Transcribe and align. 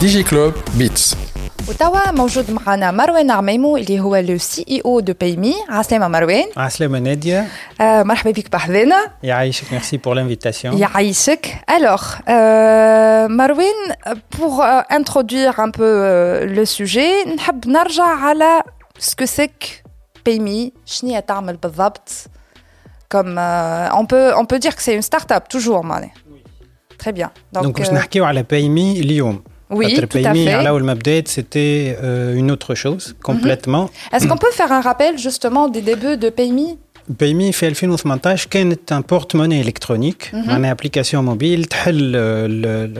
DigiClub 0.00 0.54
Beats 0.78 1.16
وتوا 1.68 2.10
موجود 2.10 2.50
معنا 2.50 2.90
مروان 2.90 3.30
عميمو 3.30 3.76
اللي 3.76 4.00
هو 4.00 4.16
لو 4.16 4.38
سي 4.38 4.64
اي 4.68 4.82
او 4.84 5.00
دو 5.00 5.14
بايمي 5.20 5.54
عسلامة 5.68 6.08
مروان 6.08 6.44
عسلامة 6.56 6.98
نادية 6.98 7.48
آه 7.80 8.02
مرحبا 8.02 8.30
بك 8.30 8.52
بحذنا 8.52 8.96
يعيشك 9.22 9.64
merci 9.66 9.98
pour 9.98 10.14
l'invitation 10.14 10.66
يعيشك 10.66 11.46
alors 11.70 12.04
euh, 12.28 13.28
مروان 13.28 13.94
pour 14.38 14.62
euh, 14.62 14.82
introduire 14.90 15.60
un 15.60 15.70
peu 15.70 15.82
euh, 15.82 16.46
le 16.46 16.64
sujet 16.64 17.28
نحب 17.34 17.68
نرجع 17.68 18.04
على 18.04 18.62
ce 19.00 19.14
que 19.14 19.26
c'est 19.26 19.48
que 19.48 19.90
PayMe 20.28 20.72
شنو 20.86 21.14
هي 21.14 21.22
تعمل 21.22 21.56
بالضبط 21.56 22.10
comme 23.14 23.38
euh, 23.38 24.00
on 24.00 24.06
peut 24.06 24.32
on 24.40 24.44
peut 24.46 24.58
dire 24.58 24.76
que 24.76 24.82
c'est 24.82 24.94
une 24.94 25.02
start-up 25.02 25.48
toujours 25.48 25.84
معناها 25.84 26.23
très 26.98 27.12
bien 27.12 27.30
donc, 27.52 27.64
donc 27.64 27.78
باش 27.78 27.90
نحكيو 27.90 28.24
على 28.24 28.44
PayMe 28.52 29.00
اليوم 29.00 29.42
oui, 29.70 29.94
tout 29.94 30.18
à 30.18 30.34
fait. 30.34 30.62
Là 30.62 30.74
où 30.74 30.78
le 30.78 31.22
c'était 31.26 31.96
euh, 32.02 32.34
une 32.34 32.50
autre 32.50 32.74
chose 32.74 33.14
complètement. 33.22 33.84
Mm-hmm. 33.86 34.16
Est-ce 34.16 34.26
qu'on 34.26 34.36
peut 34.36 34.50
faire 34.50 34.72
un 34.72 34.80
rappel 34.80 35.16
justement 35.16 35.68
des 35.68 35.80
débuts 35.80 36.16
de 36.16 36.28
PayMe 36.28 36.76
PayMe 37.11 37.51
في 37.51 37.67
2018 37.67 38.47
كانت 38.49 38.93
un 38.93 39.15
porte-monnaie 39.15 39.65
électronique 39.65 40.33
معناها 40.33 40.71
ابليكاسيون 40.71 41.25
موبيل 41.25 41.65
تحل 41.65 42.15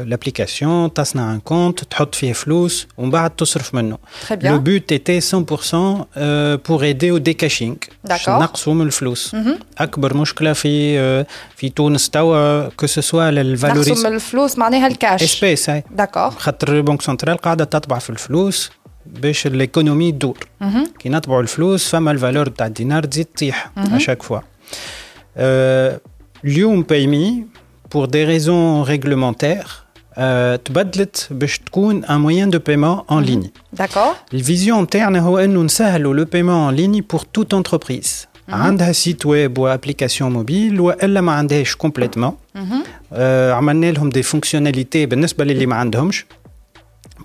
l'application 0.10 0.94
تصنع 0.96 1.38
un 1.38 1.52
compte 1.52 1.84
تحط 1.90 2.16
فيه 2.16 2.34
فلوس 2.34 2.88
ومن 2.98 3.12
بعد 3.12 3.30
تصرف 3.30 3.76
منه. 3.76 3.98
Le 4.32 4.60
but 4.60 4.92
était 4.92 5.20
100% 5.20 6.06
pour 6.68 6.84
aider 6.84 7.12
au 7.12 7.20
décaching. 7.20 7.76
D'accord. 8.08 8.30
نقصوا 8.30 8.74
من 8.74 8.86
الفلوس. 8.86 9.36
اكبر 9.78 10.18
مشكله 10.18 10.54
في 10.54 11.24
في 11.56 11.70
تونس 11.70 12.10
توا 12.10 12.70
ce 12.70 13.02
soit 13.02 13.16
الفالوريز 13.16 13.90
نقصوا 13.90 14.10
من 14.10 14.16
الفلوس 14.16 14.58
معناها 14.58 14.88
الكاش. 14.88 15.24
اسبيس 15.24 15.70
هاي. 15.70 15.84
داكور. 15.92 16.32
خاطر 16.32 16.74
البنك 16.74 17.02
سنترال 17.02 17.38
قاعدة 17.38 17.64
تطبع 17.66 18.00
في 18.00 18.10
الفلوس 18.10 18.72
باش 19.07 19.47
ليكونومي 19.47 20.13
تدور 20.13 20.39
كي 20.99 21.09
نطبعوا 21.09 21.43
الفلوس 21.43 21.89
فما 21.89 22.11
الفالور 22.11 22.47
تاع 22.47 22.67
الدينار 22.67 23.05
تزيد 23.05 23.25
تطيح 23.25 23.71
اشاك 23.77 24.23
فوا 24.23 24.39
اليوم 26.45 26.83
بايمي 26.83 27.45
بور 27.93 28.05
دي 28.07 28.25
ريزون 28.25 28.83
ريغلومونتير 28.83 29.67
تبدلت 30.65 31.29
باش 31.31 31.59
تكون 31.59 32.05
ان 32.05 32.21
موين 32.21 32.51
دو 32.51 32.59
بايمون 32.59 33.01
ان 33.13 33.21
ليني 33.21 33.53
داكور 33.73 34.13
الفيزيون 34.35 34.83
نتاعنا 34.83 35.21
هو 35.21 35.39
انه 35.39 35.63
نسهلوا 35.63 36.15
لو 36.15 36.25
بايمون 36.25 36.69
ان 36.69 36.75
ليني 36.75 37.01
بور 37.01 37.21
توت 37.21 37.55
انتربريز 37.55 38.27
عندها 38.49 38.93
سيت 38.93 39.27
ويب 39.27 39.59
وابليكاسيون 39.59 40.33
موبيل 40.33 40.81
والا 40.81 41.21
ما 41.21 41.33
عندهاش 41.33 41.75
كومبليتمون 41.77 42.33
عملنا 43.53 43.91
لهم 43.91 44.09
دي 44.09 44.23
فونكسيوناليتي 44.23 45.07
بالنسبه 45.07 45.45
للي 45.45 45.67
ما 45.67 45.77
عندهمش 45.77 46.25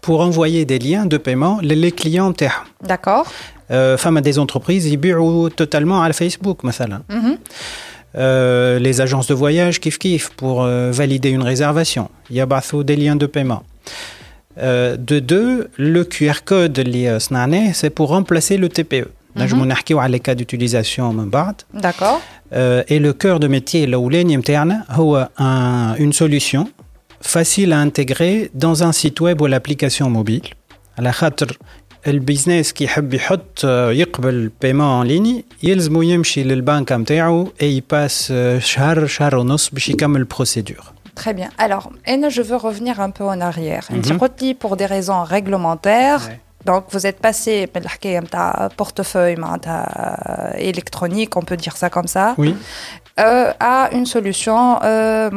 pour 0.01 0.21
envoyer 0.21 0.65
des 0.65 0.79
liens 0.79 1.05
de 1.05 1.17
paiement 1.17 1.59
les 1.61 1.91
clients 1.91 2.31
تاعهم. 2.31 2.65
D'accord. 2.83 3.25
Euh, 3.71 3.95
فما 3.97 4.21
des 4.21 4.37
entreprises 4.39 4.85
يبيعوا 4.85 5.49
totalement 5.49 5.91
على 6.01 6.13
فيسبوك 6.13 6.65
مثلا. 6.65 7.01
Mm 7.09 7.21
-hmm. 7.21 7.37
euh, 8.15 8.79
les 8.79 9.01
agences 9.01 9.27
de 9.27 9.33
voyage 9.33 9.79
kiff 9.79 9.97
kiff 9.97 10.29
pour 10.37 10.63
euh, 10.63 10.91
valider 10.91 11.29
une 11.29 11.43
réservation. 11.43 12.07
يبعثوا 12.31 12.83
des 12.83 12.95
liens 12.95 13.15
de 13.15 13.25
paiement. 13.25 13.63
Euh, 14.57 14.95
de 15.11 15.19
deux, 15.19 15.67
le 15.77 16.03
QR 16.03 16.39
code 16.51 16.79
اللي 16.79 17.19
صنعناه 17.19 17.71
c'est 17.73 17.89
pour 17.89 18.07
remplacer 18.09 18.57
le 18.57 18.69
TPE. 18.69 19.07
نجموا 19.35 19.65
نحكيو 19.65 19.99
على 19.99 20.17
les 20.17 20.21
cas 20.21 20.35
d'utilisation 20.35 20.99
من 20.99 21.29
بعد. 21.29 21.61
D'accord. 21.73 22.21
Euh, 22.53 22.83
et 22.87 22.99
le 22.99 23.13
cœur 23.13 23.39
de 23.39 23.47
métier 23.47 23.75
الاولاني 23.83 24.37
نتاعنا 24.37 24.85
هو 24.89 25.29
un, 25.39 25.99
une 26.01 26.13
solution 26.13 26.65
facile 27.21 27.73
à 27.73 27.79
intégrer 27.79 28.51
dans 28.53 28.83
un 28.83 28.91
site 28.91 29.19
web 29.21 29.41
ou 29.41 29.47
l'application 29.47 30.09
mobile. 30.09 30.49
على 30.99 31.11
خاطر 31.11 31.57
البيزنس 32.07 32.73
كي 32.73 32.83
يحب 32.83 33.13
يحط 33.13 33.63
يقبل 33.89 34.51
بايمون 34.61 35.01
ان 35.01 35.07
ليني 35.07 35.45
يلزمو 35.63 36.01
يمشي 36.01 36.43
للبنك 36.43 36.91
نتاعو 36.91 37.51
اي 37.61 37.77
يباس 37.77 38.33
شهر 38.59 39.05
شهر 39.07 39.35
ونص 39.35 39.69
باش 39.69 39.89
يكمل 39.89 40.19
البروسيدور 40.19 40.95
Très 41.23 41.33
bien. 41.33 41.49
Alors, 41.57 41.85
Anne, 42.05 42.29
je 42.29 42.41
veux 42.41 42.57
revenir 42.57 42.99
un 42.99 43.09
peu 43.17 43.23
en 43.23 43.39
arrière. 43.49 43.85
Mm 43.89 44.01
-hmm. 44.01 44.53
pour 44.63 44.73
des 44.81 44.89
raisons 44.95 45.21
réglementaires. 45.35 46.23
Ouais. 46.27 46.39
Donc, 46.65 46.83
vous 46.93 47.05
êtes 47.09 47.19
passé 47.19 47.53
de 47.73 48.75
portefeuille 48.81 49.37
électronique, 50.57 51.31
on 51.35 51.43
peut 51.49 51.57
dire 51.65 51.75
ça 51.77 51.89
comme 51.95 52.07
ça, 52.07 52.25
oui. 52.37 52.55
euh, 53.18 53.52
à 53.60 53.90
une 53.92 54.06
solution 54.06 54.78
euh, 54.82 55.30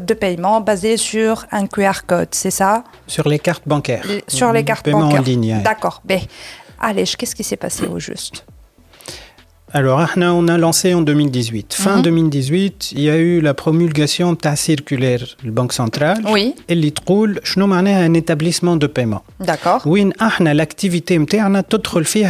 de 0.00 0.14
paiement 0.14 0.60
basée 0.60 0.96
sur 0.96 1.46
un 1.50 1.66
QR 1.66 2.04
code, 2.06 2.28
c'est 2.32 2.50
ça? 2.50 2.84
Sur 3.06 3.28
les 3.28 3.38
cartes 3.38 3.66
bancaires. 3.66 4.04
Sur 4.26 4.52
les 4.52 4.64
cartes 4.64 4.84
paiement 4.84 5.00
bancaires. 5.00 5.20
en 5.20 5.24
ligne. 5.24 5.62
D'accord. 5.62 6.02
Ben, 6.04 6.20
allez, 6.80 7.04
qu'est-ce 7.04 7.34
qui 7.34 7.44
s'est 7.44 7.56
passé 7.56 7.86
au 7.86 7.98
juste? 7.98 8.44
alors, 9.72 10.00
on 10.32 10.48
a 10.48 10.56
lancé 10.56 10.94
en 10.94 11.02
2018. 11.02 11.74
Fin 11.74 11.96
mhm. 11.96 12.02
2018, 12.02 12.92
il 12.92 13.00
y 13.02 13.10
a 13.10 13.16
eu 13.18 13.40
la 13.40 13.54
promulgation 13.54 14.32
de 14.32 14.38
la 14.42 14.56
circulaire 14.56 15.20
de 15.42 15.46
la 15.46 15.52
Banque 15.52 15.72
centrale. 15.72 16.22
Oui. 16.30 16.54
Et 16.68 16.74
les 16.74 16.90
troubles, 16.90 17.40
je 17.44 17.60
un 17.94 18.14
établissement 18.14 18.76
de 18.76 18.86
paiement. 18.86 19.22
D'accord. 19.40 19.82
Oui, 19.84 20.08
l'activité 20.54 21.16
interne, 21.16 21.62
tout 21.68 21.82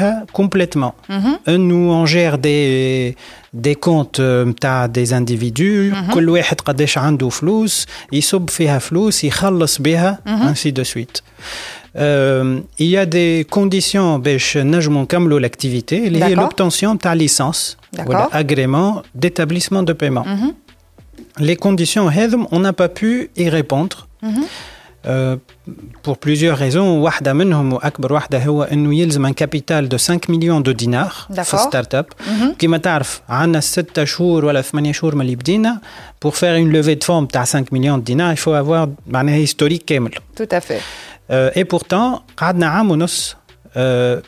hein, 0.04 0.24
complètement. 0.32 0.94
Mm 1.08 1.14
-hmm. 1.18 1.56
Nous, 1.56 1.92
on 1.92 2.06
gère 2.06 2.38
des, 2.38 3.14
des 3.52 3.74
comptes 3.74 4.20
euh, 4.20 4.52
des 4.88 5.12
individus. 5.12 5.92
Tout 6.12 6.20
le 6.20 6.32
monde 6.32 6.44
a 6.66 6.72
des 6.72 6.86
flous, 7.30 7.86
il 8.12 8.22
soub 8.22 8.46
flous, 8.80 9.10
il 9.22 9.32
ainsi 10.26 10.72
de 10.72 10.84
suite. 10.84 11.22
Euh, 11.97 12.59
il 12.79 12.87
y 12.87 12.97
a 12.97 13.05
des 13.05 13.45
conditions 13.55 14.17
باش 14.17 14.57
نجموا 14.57 15.01
نكملوا 15.03 15.39
l'activité 15.39 15.93
اللي 15.93 16.23
هي 16.23 16.35
l'obtention 16.35 16.95
de 16.95 17.15
licence 17.15 17.77
voilà, 18.05 18.29
agrément 18.31 19.03
d'établissement 19.15 19.83
de 19.83 19.93
paiement. 19.93 20.25
Mm 20.25 20.37
-hmm. 20.39 20.53
Les 21.39 21.55
conditions 21.55 22.07
هذم 22.09 22.47
on 22.51 22.59
n'a 22.59 22.73
pas 22.73 22.89
pu 22.99 23.29
y 23.37 23.49
répondre. 23.49 24.07
Mm 24.23 24.29
-hmm. 24.29 24.45
Euh, 25.05 25.35
pour 26.03 26.17
plusieurs 26.17 26.57
raisons 26.57 26.77
واحدة 26.77 27.33
منهم 27.33 27.73
وأكبر 27.73 28.13
واحدة 28.13 28.43
هو 28.43 28.63
أنه 28.63 28.95
يلزم 28.95 29.27
un 29.27 29.33
capital 29.33 29.89
de 29.89 29.97
5 29.97 30.29
millions 30.29 30.61
de 30.61 30.71
dinars 30.71 31.41
في 31.41 31.57
ستارت 31.57 31.95
اب 31.95 32.05
كما 32.59 32.77
تعرف 32.77 33.21
عندنا 33.29 33.59
6 33.59 34.03
شهور 34.03 34.45
ولا 34.45 34.61
8 34.61 34.91
شهور 34.91 35.15
من 35.15 35.21
اللي 35.21 35.35
بدينا 35.35 35.81
pour 36.25 36.31
faire 36.31 36.55
une 36.57 36.71
levée 36.71 36.95
de 36.95 37.03
fonds 37.03 37.27
تاع 37.31 37.45
5 37.45 37.71
millions 37.71 37.97
de 37.97 38.03
dinars 38.11 38.33
il 38.33 38.39
faut 38.39 38.53
avoir 38.53 38.89
معناها 39.07 39.45
historique 39.45 39.83
كامل 39.87 40.11
Tout 40.37 40.47
à 40.51 40.59
fait. 40.61 40.81
Euh, 41.31 41.49
et 41.55 41.63
pourtant, 41.65 42.21
قعدنا 42.37 42.67
عام 42.67 42.91
ونص 42.91 43.35
euh, 43.75 44.21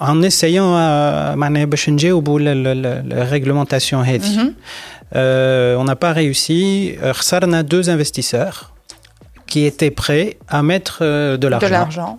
en 0.00 0.22
essayant 0.22 1.36
معناها 1.36 1.64
باش 1.64 1.90
نجاوبوا 1.90 2.40
la 2.40 3.24
réglementation 3.24 3.94
هذه. 3.94 4.52
Euh, 5.14 5.76
on 5.76 5.84
n'a 5.84 5.96
pas 5.96 6.12
réussi. 6.12 6.96
خسرنا 7.10 7.62
deux 7.62 7.90
investisseurs 7.90 8.69
qui 9.50 9.60
étaient 9.70 9.94
prêts 10.04 10.28
à 10.48 10.62
mettre 10.62 10.96
de 11.42 11.48
l'argent. 11.48 11.68
De 11.68 11.72
l'argent. 11.72 12.18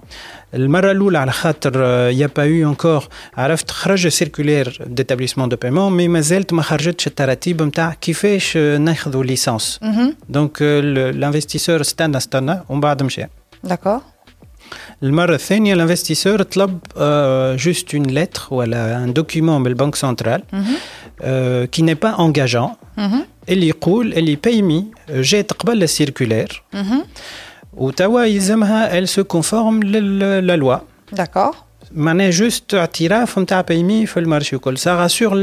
المرة 0.54 0.92
الأولى 0.92 1.18
على 1.18 1.32
خاطر 1.32 1.82
يا 2.10 2.30
با 2.36 2.44
يو 2.44 2.70
انكور 2.70 3.08
عرفت 3.38 3.72
خرج 3.72 4.08
سيركولير 4.08 4.82
ديتابليسمون 4.88 5.50
دو 5.50 5.56
بايمون 5.56 5.92
مي 5.94 6.08
مازالت 6.08 6.54
ما 6.54 6.62
خرجتش 6.62 7.08
التراتيب 7.08 7.62
نتاع 7.64 7.94
كيفاش 8.02 8.58
ناخذوا 8.58 9.24
ليسانس 9.24 9.80
دونك 10.30 10.58
الانفستيسور 10.62 11.82
استنى 11.82 12.18
استنى 12.18 12.60
ومن 12.70 12.80
بعد 12.82 13.04
مشى 13.04 13.24
D'accord. 13.68 14.11
المرة 15.04 15.36
الثانية 15.36 15.76
l'investisseur 15.76 16.42
طلب 16.42 16.80
uh, 16.96 17.62
juste 17.68 17.94
une 17.94 18.12
lettre 18.12 18.52
ولا 18.52 19.06
un 19.06 19.20
document 19.20 19.38
من 19.60 19.68
البنك 19.68 19.96
سنترال 19.96 20.44
mm 20.54 20.56
-hmm. 20.56 20.66
uh, 20.66 21.68
qui 21.76 21.84
n'est 21.84 22.00
pas 22.08 22.16
engageant 22.18 22.72
mm 22.98 23.12
-hmm. 23.12 23.50
اللي 23.50 23.68
يقول 23.68 24.14
اللي 24.14 24.36
بايمي 24.36 24.86
جات 25.10 25.54
قبل 25.54 25.84
السيركولير 25.84 26.64
mm 26.74 26.78
-hmm. 26.78 27.06
وتوا 27.74 28.24
يلزمها 28.24 29.00
elle 29.00 29.08
se 29.08 29.22
conforme 29.22 29.84
la 30.42 30.56
loi. 30.58 30.78
D'accord. 31.16 31.56
معناها 31.92 32.30
جوست 32.30 32.74
اعتراف 32.74 33.40
نتاع 33.40 33.62
بايمي 33.62 34.06
في 34.06 34.20
المارشي 34.20 34.56
الكل 34.56 34.78
ça 34.78 35.08
rassure 35.08 35.34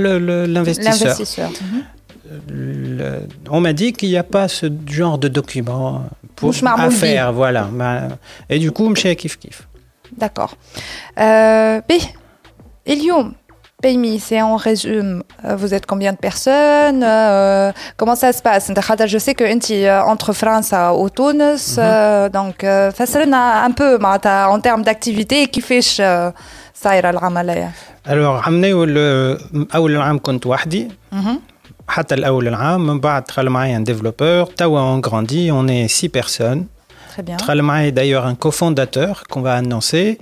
l'investisseur. 0.55 1.51
on 3.50 3.62
m'a 3.62 3.74
dit 3.74 3.94
qu'il 3.94 4.10
n'y 4.10 4.18
a 4.18 4.24
pas 4.24 4.48
ce 4.48 4.68
genre 4.88 5.18
de 5.18 5.28
document 5.28 6.04
pour 6.36 6.54
à 6.66 6.90
faire, 6.90 7.34
voilà. 7.34 7.68
Et 8.50 8.60
du 8.60 8.72
coup, 8.72 8.94
je 8.96 9.14
kif 9.14 9.38
kif. 9.38 9.68
D'accord. 10.18 10.56
Euh, 11.20 11.82
Elium. 12.86 13.34
Paymi, 13.82 14.20
c'est 14.20 14.42
en 14.42 14.58
résume, 14.58 15.24
euh, 15.46 15.56
vous 15.56 15.74
êtes 15.74 15.86
combien 15.86 16.12
de 16.12 16.18
personnes 16.18 17.02
euh, 17.02 17.72
Comment 17.96 18.16
ça 18.18 18.34
se 18.34 18.42
passe? 18.42 18.70
Je 19.08 19.18
sais 19.18 19.34
que 19.34 19.46
euh, 19.46 20.02
entre 20.02 20.34
France 20.34 20.74
et 20.74 21.10
Tunis, 21.16 21.78
mm 21.78 21.82
-hmm. 21.82 22.30
donc 22.30 22.64
un 22.64 23.72
peu 23.72 23.98
en 24.04 24.60
termes 24.60 24.84
d'activité 24.84 25.48
qui 25.48 25.62
fait 25.62 25.82
ça 25.82 26.96
ira 26.98 27.12
le 27.12 27.20
Alors, 28.06 28.42
l'année 28.46 28.74
où 28.74 28.86
حتى 31.89 32.15
الاول 32.15 32.49
العام 32.49 32.87
من 32.87 33.01
بعد 33.01 33.25
دخل 33.25 33.49
معايا 33.49 33.79
un 33.85 33.89
développeur 33.91 34.55
توا 34.57 34.97
on 34.97 35.01
grandit 35.09 35.51
on 35.53 35.69
est 35.69 35.89
six 35.89 36.09
personnes 36.09 36.63
Très 37.17 37.23
bien. 37.23 37.37
دخل 37.37 37.63
معايا 37.63 37.91
d'ailleurs 37.91 38.27
un 38.27 38.35
cofondateur 38.35 39.23
qu'on 39.31 39.41
va 39.43 39.55
annoncer 39.55 40.19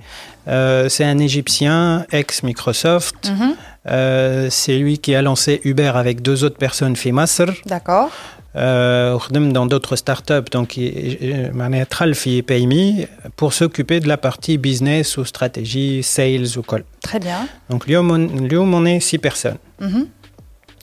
Euh, 0.47 0.89
c'est 0.95 1.05
un 1.13 1.19
égyptien 1.27 1.77
ex 2.19 2.29
Microsoft 2.49 3.21
Mhm. 3.31 3.51
Euh, 3.87 4.47
c'est 4.59 4.77
lui 4.83 4.95
qui 5.03 5.11
a 5.15 5.21
lancé 5.29 5.53
Uber 5.69 5.91
avec 6.03 6.15
deux 6.21 6.39
autres 6.45 6.57
personnes 6.67 6.95
في 6.95 7.11
مصر 7.11 7.47
D'accord. 7.65 8.09
euh, 8.55 9.13
وخدم 9.15 9.53
dans 9.53 9.65
d'autres 9.65 9.95
startups 9.95 10.49
donc 10.55 10.77
il- 10.77 11.51
معناها 11.55 11.83
دخل 11.91 12.13
في 12.15 12.41
PMI 12.41 13.07
pour 13.41 13.53
s'occuper 13.53 13.99
de 14.03 14.07
la 14.07 14.17
partie 14.17 14.57
business 14.57 15.17
ou 15.17 15.23
stratégie 15.25 16.03
sales 16.03 16.57
وكل 16.57 16.83
Très 17.07 17.19
bien. 17.19 17.47
donc 17.73 17.83
اليوم 17.87 18.09
on- 18.11 18.41
اليوم 18.41 18.83
on 18.85 18.87
est 18.99 18.99
six 19.13 19.17
personnes 19.17 19.83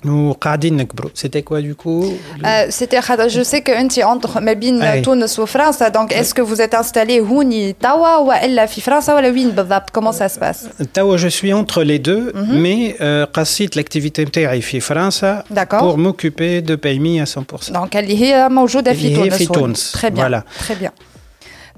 Mhm. 0.04 0.08
وقاعدين 0.08 0.76
نكبروا 0.76 1.10
c'était 1.14 1.42
quoi 1.42 1.60
du 1.60 1.74
coup 1.74 2.04
Euh, 2.44 2.70
C'était 2.70 3.00
خاطر- 3.00 3.28
je 3.28 3.42
sais 3.44 3.60
que 3.60 3.70
انت 3.70 3.92
entre 4.00 4.36
ما 4.38 4.52
بين 4.52 4.82
أي. 4.82 5.00
تونس 5.00 5.38
وفرنسا 5.38 5.88
donc 5.88 6.12
est-ce 6.12 6.34
que 6.34 6.40
vous 6.42 6.60
êtes 6.60 6.74
installé 6.74 7.10
هوني 7.20 7.72
توا 7.72 8.16
والا 8.16 8.66
في 8.66 8.80
فرنسا 8.80 9.14
ولا 9.14 9.28
وين 9.28 9.50
بالضبط 9.50 9.90
comment 9.98 10.12
ça 10.12 10.28
se 10.28 10.38
passe 10.40 10.86
توا 10.94 11.16
je 11.16 11.28
suis 11.28 11.52
entre 11.52 11.82
les 11.82 11.98
deux 11.98 12.32
mais 12.34 12.96
euh, 13.00 13.24
قصيت 13.34 13.76
l'activité 13.78 14.20
نتاعي 14.20 14.60
في 14.60 14.80
فرنسا 14.80 15.44
D'accord. 15.54 15.80
pour 15.80 15.98
m'occuper 15.98 16.62
de 16.62 16.76
PMI 16.76 17.20
à 17.20 17.26
100% 17.26 17.72
Donc, 17.72 17.94
elle 17.94 18.10
est 18.10 18.48
موجودة 18.50 18.92
في 18.92 19.06
اللي 19.06 19.22
هي 19.22 19.28
تونس 19.28 19.36
في 19.38 19.44
هون. 19.48 19.52
تونس. 19.52 19.96
Très 19.96 20.10
bien. 20.10 20.28
Voilà. 20.28 20.42
Très 20.64 20.74
bien. 20.82 20.92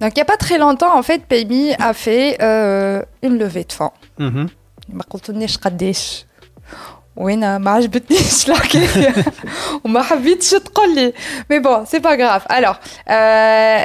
Donc, 0.02 0.10
il 0.14 0.18
n'y 0.20 0.22
a 0.22 0.30
pas 0.34 0.40
très 0.46 0.58
longtemps, 0.64 0.94
en 1.00 1.02
fait, 1.08 1.20
PayMe 1.32 1.64
a 1.90 1.92
fait 2.04 2.28
euh, 2.40 3.02
une 3.26 3.36
levée 3.38 3.64
de 3.64 3.72
fonds. 3.72 3.94
Mhm. 4.20 4.48
ما 4.88 5.02
قلتلنيش 5.10 5.56
قداش 5.56 6.24
وانا 7.16 7.58
ما 7.58 7.70
عجبتنيش 7.70 8.48
الحكايه 8.50 9.14
وما 9.84 10.02
حبيتش 10.02 10.50
تقول 10.50 10.94
لي 10.94 11.12
مي 11.50 11.58
بون 11.58 11.84
سي 11.84 11.98
با 11.98 12.10
غراف 12.10 12.52
الوغ 12.52 12.74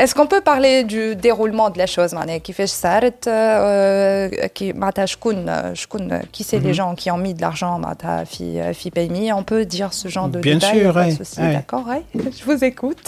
est-ce 0.05 0.13
qu'on 0.15 0.27
peut 0.27 0.41
parler 0.51 0.83
du 0.83 1.15
déroulement 1.15 1.69
de 1.69 1.77
la 1.77 1.87
chose 1.87 2.13
معناها 2.13 2.37
كيفاش 2.37 2.69
صارت 2.69 3.25
euh, 3.25 4.45
كي 4.45 4.73
معناتها 4.73 5.05
شكون 5.05 5.75
شكون 5.75 6.19
qui 6.21 6.43
c'est 6.43 6.59
les 6.63 6.73
gens 6.73 6.95
qui 6.95 7.11
ont 7.11 7.17
mis 7.17 7.33
de 7.33 7.41
l'argent 7.41 7.63
معناتها 7.79 8.23
في 8.23 8.73
في 8.73 8.89
PayMe 8.91 9.33
on 9.37 9.43
peut 9.43 9.65
dire 9.77 9.93
ce 9.93 10.07
genre 10.07 10.27
de 10.29 10.39
Bien 10.39 10.55
détails 10.57 10.81
sûr, 10.81 10.93
pas 10.93 11.03
de 11.03 11.09
ouais, 11.09 11.17
souci, 11.17 11.41
ouais. 11.41 11.53
d'accord 11.53 11.85
ouais 11.87 12.03
je 12.39 12.43
vous 12.45 12.63
écoute 12.63 13.05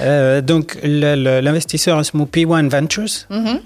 Euh, 0.00 0.40
donc 0.50 0.66
le- 0.82 1.16
le- 1.24 1.40
l'investisseur 1.40 1.98
اسمه 2.00 2.26
P1 2.36 2.68
Ventures 2.68 3.16
Mhm. 3.30 3.60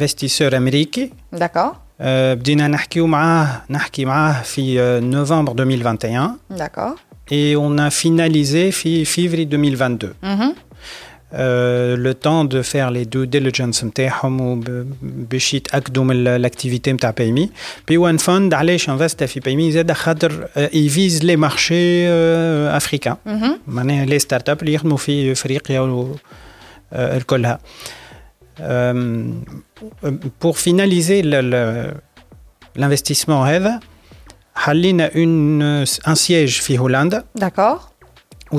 investisseur 0.00 0.54
امريكي 0.54 1.10
d'accord 1.36 1.74
آه، 1.89 1.89
بدينا 2.00 2.68
نحكيو 2.68 3.06
معاه 3.06 3.62
نحكي 3.70 4.04
معاه 4.04 4.42
في 4.42 4.80
آه، 4.80 5.00
نوفمبر 5.00 5.52
2021 5.52 6.36
d'accord 6.58 6.96
et 7.30 7.56
on 7.56 7.78
a 7.78 7.90
finalisé 7.90 8.70
في 8.72 9.04
février 9.04 9.46
2022 9.46 10.12
Mhm. 10.22 10.54
Euh, 11.34 11.96
le 12.06 12.12
temps 12.14 12.44
de 12.54 12.62
faire 12.62 12.90
les 12.96 13.04
due 13.04 13.26
diligence 13.36 13.84
نتاعهم 13.84 14.40
وب- 14.40 14.86
باش 15.02 15.54
يتاكدوا 15.54 16.04
من 16.04 16.16
ال- 16.26 16.50
l'activité 16.50 16.88
نتاع 16.88 17.10
PMI 17.20 17.46
P1 17.90 18.18
Fund 18.26 18.52
علاش 18.54 18.90
انفست 18.90 19.24
في 19.24 19.40
PMI 19.40 19.72
زاد 19.74 19.92
خاطر 19.92 20.48
يفيز 20.56 21.24
لي 21.24 21.36
مارشي 21.36 22.08
افريكان 22.76 23.16
Mhm. 23.26 23.46
معناها 23.68 24.04
لي 24.06 24.18
ستارت 24.18 24.48
اب 24.48 24.60
اللي 24.60 24.74
يخدموا 24.74 24.96
في 24.96 25.32
افريقيا 25.32 25.80
و- 25.80 26.16
آه، 26.92 27.16
الكلها 27.16 27.58
euh, 28.59 29.31
pour 30.39 30.57
finaliser 30.59 31.21
l'investissement 32.75 33.41
rêve, 33.41 33.69
Hallin 34.55 35.01
a 35.01 35.11
une, 35.13 35.85
un 36.05 36.15
siège 36.15 36.61
en 36.61 36.77
Hollande. 36.83 37.23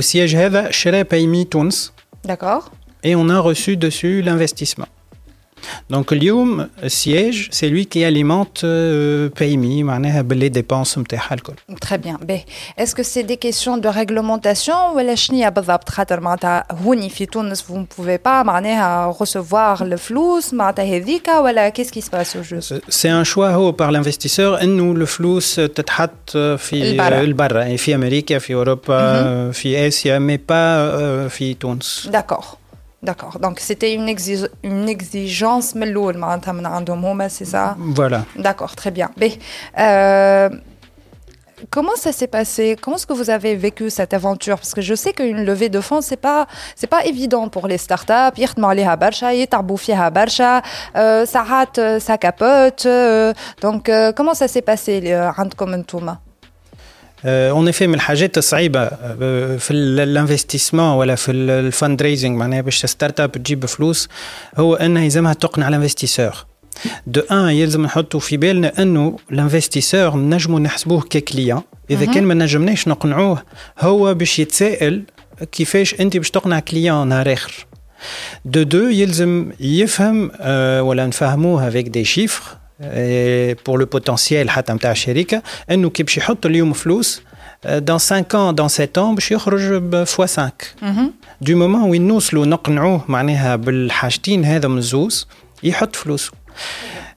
Siège 0.00 0.35
rêve, 0.35 0.69
Shere 0.71 1.05
Paimi 1.05 1.47
D'accord. 2.25 2.73
Et 3.03 3.15
on 3.15 3.29
a 3.29 3.39
reçu 3.39 3.77
dessus 3.77 4.23
l'investissement. 4.23 4.87
Donc 5.94 6.12
اليوم 6.13 6.68
السياج 6.83 7.50
c'est 7.51 7.69
lui 7.69 7.86
qui 7.86 8.04
alimente 8.04 8.62
euh, 8.63 9.30
PMI 9.39 9.83
معناها 9.83 10.21
باللي 10.21 10.50
dépenses 10.50 10.98
نتاعها 10.98 11.33
الكل. 11.33 11.54
Très 11.86 11.98
bien. 11.98 12.18
Ben, 12.27 12.39
Est-ce 12.77 12.95
que 12.95 13.04
c'est 13.04 13.24
des 13.24 13.38
questions 13.38 13.77
de 13.77 13.88
réglementation 13.88 14.95
ولا 14.95 15.15
شنيا 15.15 15.50
بالضبط 15.50 15.89
خاطر 15.89 16.19
معناتها 16.19 16.65
هوني 16.71 17.09
في 17.09 17.25
تونس 17.25 17.62
vous 17.62 17.77
ne 17.77 17.86
pouvez 17.86 18.18
pas 18.18 18.45
معناها 18.45 19.13
recevoir 19.13 19.81
الفلوس 19.81 20.54
معناتها 20.54 20.86
هذيك 20.98 21.27
ولا 21.44 21.69
qu'est-ce 21.69 21.92
qui 21.92 22.01
se 22.01 22.09
passe 22.09 22.36
au 22.36 22.44
juste 22.54 22.74
C'est 22.89 23.09
un 23.09 23.24
choix 23.24 23.38
هو 23.51 23.71
par 23.74 23.92
l'investisseur 23.92 24.39
انه 24.62 24.92
الفلوس 24.92 25.56
تتحط 25.56 26.30
في 26.57 26.74
البرا. 26.74 27.21
البرا 27.21 27.62
يعني 27.62 27.77
في 27.77 27.95
امريكا 27.95 28.39
في 28.39 28.54
اوروبا 28.54 29.51
في 29.51 29.88
اسيا 29.88 30.19
مي 30.19 30.38
با 30.38 31.27
في 31.27 31.54
تونس. 31.54 32.09
D'accord. 32.13 32.61
D'accord. 33.02 33.38
Donc 33.40 33.58
c'était 33.58 33.94
une, 33.94 34.08
exige 34.08 34.49
une 34.62 34.88
exigence 34.88 35.75
c'est 37.28 37.44
ça 37.44 37.76
Voilà. 37.78 38.25
D'accord, 38.37 38.76
très 38.76 38.93
bien. 38.93 39.10
Mais, 39.16 39.38
euh, 39.78 40.49
comment 41.70 41.96
ça 41.96 42.12
s'est 42.12 42.26
passé? 42.26 42.76
Comment 42.81 42.96
est-ce 42.96 43.06
que 43.06 43.12
vous 43.12 43.31
avez 43.31 43.56
vécu 43.56 43.90
cette 43.90 44.14
aventure? 44.14 44.56
Parce 44.56 44.75
que 44.75 44.81
je 44.81 44.94
sais 44.94 45.12
qu'une 45.12 45.44
levée 45.44 45.69
de 45.69 45.81
fonds, 45.81 46.00
c'est 46.00 46.16
pas 46.16 46.46
c'est 46.76 46.87
pas 46.87 47.04
évident 47.04 47.49
pour 47.49 47.66
les 47.66 47.78
startups. 47.78 48.38
Euh, 50.96 51.26
ça 51.26 51.43
rate, 51.43 51.78
euh, 51.78 51.98
ça 52.00 52.19
capote. 52.19 52.87
Euh. 52.87 53.32
Donc 53.60 53.90
comment 54.16 54.34
ça 54.34 54.48
s'est 54.48 54.62
passé, 54.62 55.00
les 55.00 55.31
اون 57.24 57.69
افي 57.69 57.86
من 57.86 57.94
الحاجات 57.94 58.38
الصعيبه 58.38 58.88
في 59.56 59.70
الانفستيسمون 59.70 60.84
ولا 60.94 61.14
في 61.14 61.32
الفند 61.32 62.02
ريزنج 62.02 62.36
معناها 62.36 62.60
باش 62.60 62.86
ستارت 62.86 63.20
اب 63.20 63.32
تجيب 63.32 63.66
فلوس 63.66 64.08
هو 64.58 64.74
انها 64.74 65.02
يلزمها 65.02 65.32
تقنع 65.32 65.69
الانفستيسور 65.69 66.32
دو 67.06 67.20
ان 67.20 67.48
يلزم 67.50 67.82
نحطوا 67.82 68.20
في 68.20 68.36
بالنا 68.36 68.82
انه 68.82 69.16
الانفستيسور 69.32 70.16
نجموا 70.16 70.60
نحسبوه 70.60 71.00
ككليان 71.00 71.60
اذا 71.90 72.04
كان 72.06 72.24
ما 72.24 72.34
نجمناش 72.34 72.88
نقنعوه 72.88 73.42
هو 73.80 74.14
باش 74.14 74.38
يتسائل 74.38 75.02
كيفاش 75.52 76.00
انت 76.00 76.16
باش 76.16 76.30
تقنع 76.30 76.60
كليان 76.60 77.08
نهار 77.08 77.32
اخر 77.32 77.66
دو 78.44 78.62
دو 78.62 78.88
يلزم 78.88 79.52
يفهم 79.60 80.30
ولا 80.86 81.06
نفهموه 81.06 81.69
افيك 81.69 81.88
دي 81.88 82.04
شيفر 82.04 82.42
بور 83.66 83.78
لو 83.80 83.86
بوتنسيال 83.86 84.50
حتى 84.50 84.72
نتاع 84.72 84.90
الشركة 84.90 85.42
انه 85.70 85.90
كي 85.90 86.02
باش 86.02 86.19
يحط 86.19 86.46
اليوم 86.46 86.72
فلوس 86.72 87.22
دون 87.66 87.98
5 87.98 88.22
ans 88.22 88.54
dans 88.60 88.66
7 88.66 88.88
ans 88.96 89.14
باش 89.14 89.30
يخرج 89.32 89.72
ب 89.72 90.04
فوا 90.04 90.26
5 90.26 90.52
دو 91.40 91.56
مومون 91.56 91.90
وين 91.90 92.08
نوصلوا 92.08 92.46
نقنعوه 92.46 93.04
معناها 93.08 93.56
بالحاجتين 93.56 94.44
هذا 94.44 94.69
من 94.69 94.79
الزوز 94.79 95.26
يحط 95.62 95.96
فلوسه 95.96 96.32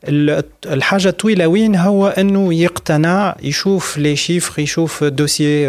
ال- 0.08 0.44
الحاجة 0.66 1.08
الطويله 1.10 1.48
وين 1.48 1.76
هو 1.76 2.08
انه 2.08 2.54
يقتنع 2.54 3.36
يشوف 3.44 3.98
لي 3.98 4.16
شيفر 4.16 4.62
يشوف 4.62 5.04
دوسي 5.04 5.68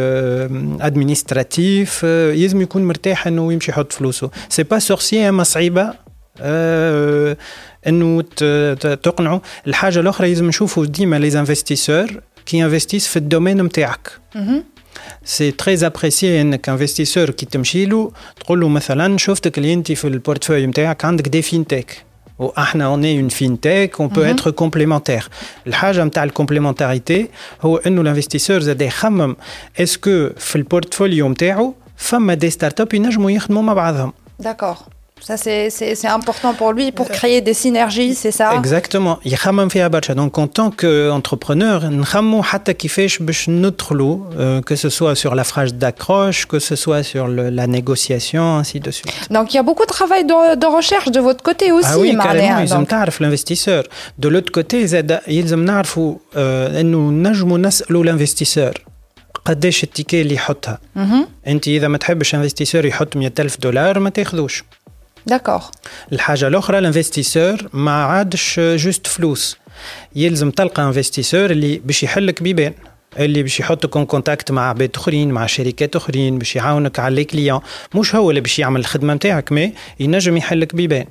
ادمنستراتيف 0.80 2.02
يلزم 2.04 2.60
يكون 2.60 2.84
مرتاح 2.84 3.26
انه 3.26 3.52
يمشي 3.52 3.70
يحط 3.70 3.92
فلوسه 3.92 4.30
سي 4.48 4.62
با 4.62 4.78
سورسي 4.78 5.28
اما 5.28 5.42
صعيبه 5.44 5.92
انه 7.87 8.21
ت- 8.21 8.43
ت- 8.79 8.99
تقنعه 9.03 9.41
الحاجه 9.67 9.99
الاخرى 9.99 10.27
لازم 10.29 10.47
نشوفوا 10.47 10.85
ديما 10.85 11.15
لي 11.19 11.39
انفستيسور 11.39 12.07
كي 12.45 12.63
انفستيس 12.65 13.07
في 13.07 13.17
الدومين 13.17 13.61
نتاعك 13.61 14.11
سي 15.25 15.51
تري 15.51 15.85
ابريسي 15.85 16.41
انك 16.41 16.69
انفستيسور 16.69 17.29
كي 17.29 17.45
تمشي 17.45 17.85
له 17.85 18.11
تقول 18.39 18.59
له 18.59 18.67
مثلا 18.67 19.17
شفتك 19.17 19.57
اللي 19.57 19.73
انت 19.73 19.91
في 19.91 20.05
البورتفوي 20.07 20.67
نتاعك 20.67 21.05
عندك 21.05 21.27
دي 21.27 21.41
فينتك 21.41 22.03
واحنا 22.39 22.85
اون 22.85 23.05
اون 23.05 23.27
فينتك 23.29 23.91
اون 23.99 24.07
بو 24.09 24.21
اتر 24.21 24.51
كومبليمونتير 24.51 25.29
الحاجه 25.67 26.03
نتاع 26.03 26.23
الكومبليمونتاريتي 26.23 27.27
هو 27.61 27.77
انه 27.77 28.01
الانفستيسور 28.01 28.59
زاد 28.59 28.81
يخمم 28.81 29.35
اسكو 29.79 30.29
في 30.37 30.55
البورتفوليو 30.55 31.29
نتاعو 31.29 31.73
فما 31.97 32.33
دي 32.33 32.49
ستارت 32.49 32.81
اب 32.81 32.93
ينجموا 32.93 33.31
يخدموا 33.31 33.61
مع 33.61 33.73
بعضهم 33.73 34.13
D'accord. 34.43 34.77
Ça, 35.31 35.37
c'est- 35.45 35.69
c'est 35.77 35.93
c'est 36.01 36.11
important 36.19 36.51
pour 36.59 36.69
lui 36.77 36.87
pour 36.99 37.07
créer 37.17 37.39
des 37.41 37.53
synergies, 37.63 38.15
c'est 38.15 38.31
ça 38.31 38.41
اكزاكتومون 38.53 39.15
يخمم 39.25 39.67
فيها 39.69 39.87
برشا 39.87 40.13
دونك 40.13 40.39
اون 40.39 40.47
طونك 40.47 40.85
انتربرونور 40.85 41.85
نخمموا 41.85 42.43
حتى 42.43 42.73
كيفاش 42.73 43.17
باش 43.17 43.49
ندخلوا 43.49 44.59
كو 44.59 44.75
سو 44.75 44.89
سوا 44.89 45.13
سور 45.13 45.33
لا 45.35 45.43
فراج 45.43 45.69
داكروش 45.71 46.45
كو 46.45 46.59
سو 46.59 46.75
سوا 46.75 47.01
سور 47.01 47.27
لا 47.27 47.65
نيغوسياسيون 47.65 48.43
انسي 48.57 48.79
دو 48.79 48.91
سويت 48.91 49.15
Donc 49.33 49.49
il 49.51 49.55
y 49.55 49.59
a 49.59 49.63
beaucoup 49.63 49.85
de 49.85 49.93
travail 49.97 50.23
de, 50.25 50.55
de 50.55 50.67
recherche 50.79 51.09
de 51.11 51.19
votre 51.19 51.43
côté 51.49 51.71
aussi, 51.71 51.93
ah 51.93 51.97
oui 51.97 52.15
معناها. 52.15 52.57
carrément 52.57 52.61
يلزم 52.61 52.83
Donc, 52.85 52.87
تعرف 52.87 53.21
الانفستيسور 53.21 53.83
دو 54.17 54.29
لوت 54.29 54.49
كوتي 54.49 54.87
زاد 54.87 55.19
يلزم 55.27 55.65
نعرفوا 55.65 56.15
آه، 56.35 56.81
انه 56.81 57.29
نجموا 57.29 57.57
نسالوا 57.57 58.03
الانفستيسور 58.03 58.73
قداش 59.45 59.83
التيكي 59.83 60.21
اللي 60.21 60.33
يحطها 60.35 60.79
Mhm. 60.97 60.99
انت 61.47 61.67
اذا 61.67 61.87
ما 61.87 61.97
تحبش 61.97 62.35
انفستيسور 62.35 62.85
يحط 62.85 63.15
100 63.17 63.33
الف 63.39 63.57
دولار 63.59 63.99
ما 63.99 64.09
تاخذوش 64.09 64.63
D'accord. 65.30 65.62
الحاجة 66.12 66.48
الأخرى 66.48 66.78
الانفستيسور 66.78 67.56
ما 67.72 68.04
عادش 68.04 68.60
جوست 68.60 69.06
فلوس 69.06 69.56
يلزم 70.16 70.50
تلقى 70.50 70.82
انفستيسور 70.82 71.50
اللي 71.50 71.78
باش 71.84 72.02
يحلك 72.02 72.42
بيبان 72.42 72.72
اللي 73.18 73.42
باش 73.42 73.60
يحطك 73.60 73.96
اون 73.96 74.06
كونتاكت 74.06 74.50
مع 74.50 74.68
عباد 74.68 74.90
أخرين 74.94 75.30
مع 75.30 75.46
شركات 75.46 75.96
أخرين 75.96 76.38
باش 76.38 76.56
يعاونك 76.56 76.98
على 76.98 77.14
لي 77.14 77.24
كليون 77.24 77.60
مش 77.94 78.14
هو 78.14 78.30
اللي 78.30 78.40
باش 78.40 78.58
يعمل 78.58 78.80
الخدمة 78.80 79.14
نتاعك 79.14 79.52
مي 79.52 79.72
ينجم 80.00 80.36
يحلك 80.36 80.74
بيبان 80.74 81.06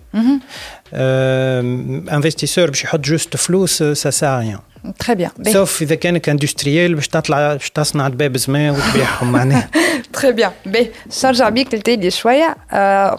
انفستيسور 2.13 2.69
باش 2.69 2.83
يحط 2.83 2.99
جوست 2.99 3.37
فلوس 3.37 3.83
سا 3.83 4.09
سا 4.09 4.39
ريان 4.39 4.59
تري 4.98 5.14
بيان 5.14 5.30
سوف 5.52 5.82
اذا 5.82 5.94
كانك 5.94 6.28
اندستريال 6.28 6.94
باش 6.94 7.08
تطلع 7.08 7.52
باش 7.52 7.70
تصنع 7.70 8.08
دباب 8.08 8.36
زمان 8.36 8.70
وتبيعهم 8.70 9.32
معناها 9.32 9.70
تري 10.12 10.32
بيان 10.32 10.50
باهي 10.66 10.90
باش 11.06 11.26
نرجع 11.26 11.48
بيك 11.48 11.74
للتالي 11.74 12.10
شويه 12.10 12.56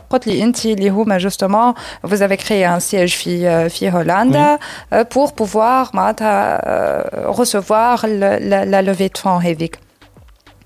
قلت 0.10 0.28
لي 0.28 0.44
انت 0.44 0.66
اللي 0.66 0.90
هما 0.90 1.18
جوستومون 1.18 1.74
vous 2.08 2.22
avez 2.22 2.38
créé 2.38 2.66
un 2.66 2.80
siège 2.80 3.16
في 3.16 3.70
في 3.70 3.92
هولندا 3.92 4.60
pour 4.94 5.32
pouvoir 5.42 5.96
معناتها 5.96 7.32
recevoir 7.32 8.06
la 8.72 8.82
levée 8.82 9.10
de 9.10 9.18
fonds 9.18 9.46
هذيك 9.46 9.80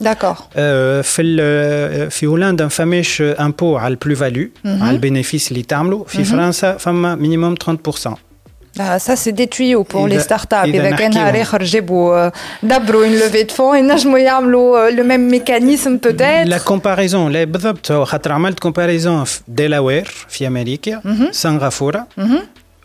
داكور 0.00 0.34
في 1.02 2.10
في 2.10 2.26
هولندا 2.26 2.64
ما 2.64 2.70
فماش 2.70 3.22
امبو 3.22 3.76
على 3.76 3.92
البلو 3.92 4.14
فاليو 4.16 4.48
على 4.64 4.90
البينيفيس 4.90 5.50
اللي 5.52 5.62
تعملوا 5.62 6.04
في 6.04 6.24
فرنسا 6.24 6.76
فما 6.76 7.14
مينيموم 7.14 7.54
30% 8.06 8.10
Ah, 8.78 8.98
ça, 9.06 9.14
c'est 9.22 9.32
des 9.40 9.48
tuyaux 9.48 9.84
pour 9.84 10.06
les 10.08 10.20
startups. 10.20 10.54
إذا 10.64 10.90
كان 10.90 11.10
نهار 11.10 11.42
آخر 11.42 11.62
جابوا 11.62 12.30
دبروا 12.62 13.04
une 13.06 13.18
levée 13.18 13.44
de 13.44 13.52
fonds 13.52 13.74
ينجموا 13.74 14.18
يعملوا 14.18 14.90
le 14.90 15.02
même 15.02 15.28
mécanisme 15.34 15.98
peut-être. 15.98 16.48
La 16.48 16.58
comparaison 16.70 17.14
لا 17.28 17.44
بالضبط 17.44 17.92
خاطر 17.92 18.32
عملت 18.32 18.58
كومباريزون 18.60 19.24
في 19.24 19.40
ديلاوير 19.48 20.04
في 20.28 20.46
أمريكا 20.46 21.00
سنغافورة 21.30 22.06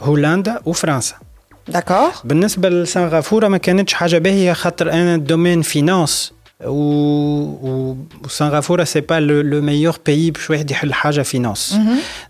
هولندا 0.01 0.59
وفرنسا. 0.65 1.15
داكور. 1.67 2.09
بالنسبة 2.23 2.69
لسنغافورة 2.69 3.47
ما 3.47 3.57
كانتش 3.57 3.93
حاجة 3.93 4.17
باهية 4.17 4.53
خاطر 4.53 4.91
أنا 4.91 5.17
دومين 5.17 5.61
فينانس 5.61 6.33
وسنغافورة 8.25 8.83
سي 8.83 9.01
با 9.01 9.19
لو 9.19 9.61
ميور 9.61 9.97
بيي 10.05 10.31
باش 10.31 10.49
واحد 10.49 10.71
يحل 10.71 10.93
حاجة 10.93 11.21
فينانس. 11.21 11.77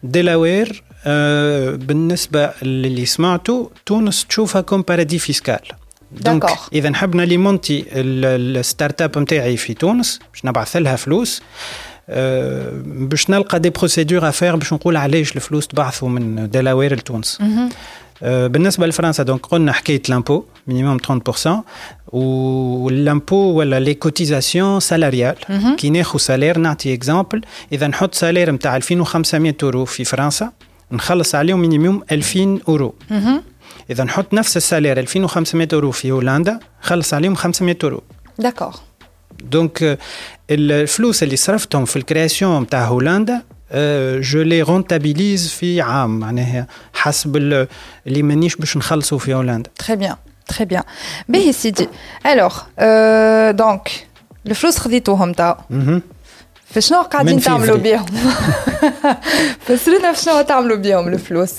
ديلاوير 0.03 0.84
آه 1.05 1.70
بالنسبة 1.75 2.51
للي 2.62 3.05
سمعته 3.05 3.72
تونس 3.86 4.25
تشوفها 4.25 4.62
كوم 4.62 4.82
بارادي 4.82 5.20
فيسكال 5.20 5.60
دونك 6.12 6.46
اذا 6.74 6.89
نحب 6.89 7.15
ناليمونتي 7.15 7.86
الستارت 7.91 9.01
اب 9.01 9.17
نتاعي 9.17 9.58
في 9.58 9.74
تونس 9.74 10.20
باش 10.34 10.46
نبعث 10.46 10.75
لها 10.75 10.96
فلوس 10.96 11.41
أه 12.10 12.72
باش 12.86 13.29
نلقى 13.29 13.60
دي 13.60 13.70
بروسيدور 13.70 14.29
افير 14.29 14.55
باش 14.55 14.74
نقول 14.74 14.98
علاش 14.98 15.36
الفلوس 15.36 15.67
تبعثوا 15.67 16.10
من 16.10 16.50
دلاوير 16.50 16.94
لتونس 16.96 17.41
أه 18.24 18.48
بالنسبه 18.48 18.88
لفرنسا 18.88 19.24
دونك 19.24 19.46
قلنا 19.46 19.72
حكايه 19.72 20.01
لامبو 20.10 20.44
مينيموم 20.67 20.98
30% 21.00 21.50
واللامبو 22.13 23.36
ولا 23.36 23.79
لي 23.79 23.94
كوتيزاسيون 23.94 24.79
سالاريال 24.79 25.36
كي 25.77 25.89
ناخذ 25.89 26.20
سالير 26.20 26.58
نعطي 26.58 26.94
اكزامبل 26.94 27.41
اذا 27.72 27.88
نحط 27.88 28.15
سالير 28.15 28.51
نتاع 28.51 28.75
2500 28.75 29.55
اورو 29.63 29.86
في 29.86 30.03
فرنسا 30.03 30.51
نخلص 30.91 31.36
عليهم 31.36 31.60
مينيموم 31.60 32.03
2000 32.12 32.60
اورو 32.67 32.96
اذا 33.89 34.03
نحط 34.03 34.34
نفس 34.34 34.58
السالير 34.58 35.00
2500 35.00 35.67
اورو 35.74 35.91
في 35.91 36.12
هولندا 36.12 36.60
نخلص 36.84 37.13
عليهم 37.13 37.36
500 37.36 37.77
اورو 37.84 38.03
داكور 38.39 38.75
دونك 39.44 40.00
الفلوس 40.50 41.24
اللي 41.24 41.36
صرفتهم 41.36 41.86
في 41.86 41.96
الكرياسيون 41.96 42.62
نتاع 42.62 42.86
هولندا 42.86 43.41
جو 44.22 44.41
لي 44.41 44.62
رونتابيليز 44.62 45.50
في 45.50 45.82
عام 45.82 46.20
معناها 46.20 46.67
حسب 46.94 47.36
اللي 47.38 48.24
مانيش 48.24 48.55
باش 48.55 48.77
نخلصوا 48.77 49.17
في 49.20 49.34
هولندا 49.34 49.70
تري 49.77 49.96
بيان 49.96 50.15
تري 50.50 50.65
بيان 50.65 50.84
باهي 51.29 51.53
سيدي 51.53 51.89
الوغ 52.25 52.62
دونك 53.51 53.89
الفلوس 54.48 54.77
خذيتوهم 54.77 55.34
تو 55.34 55.53
فشنو 56.65 57.01
قاعدين 57.01 57.39
تعملوا 57.39 57.77
بيهم 57.77 58.05
فسرنا 59.60 60.13
شنو 60.13 60.41
تعملوا 60.41 60.77
بيهم 60.77 61.08
الفلوس 61.08 61.53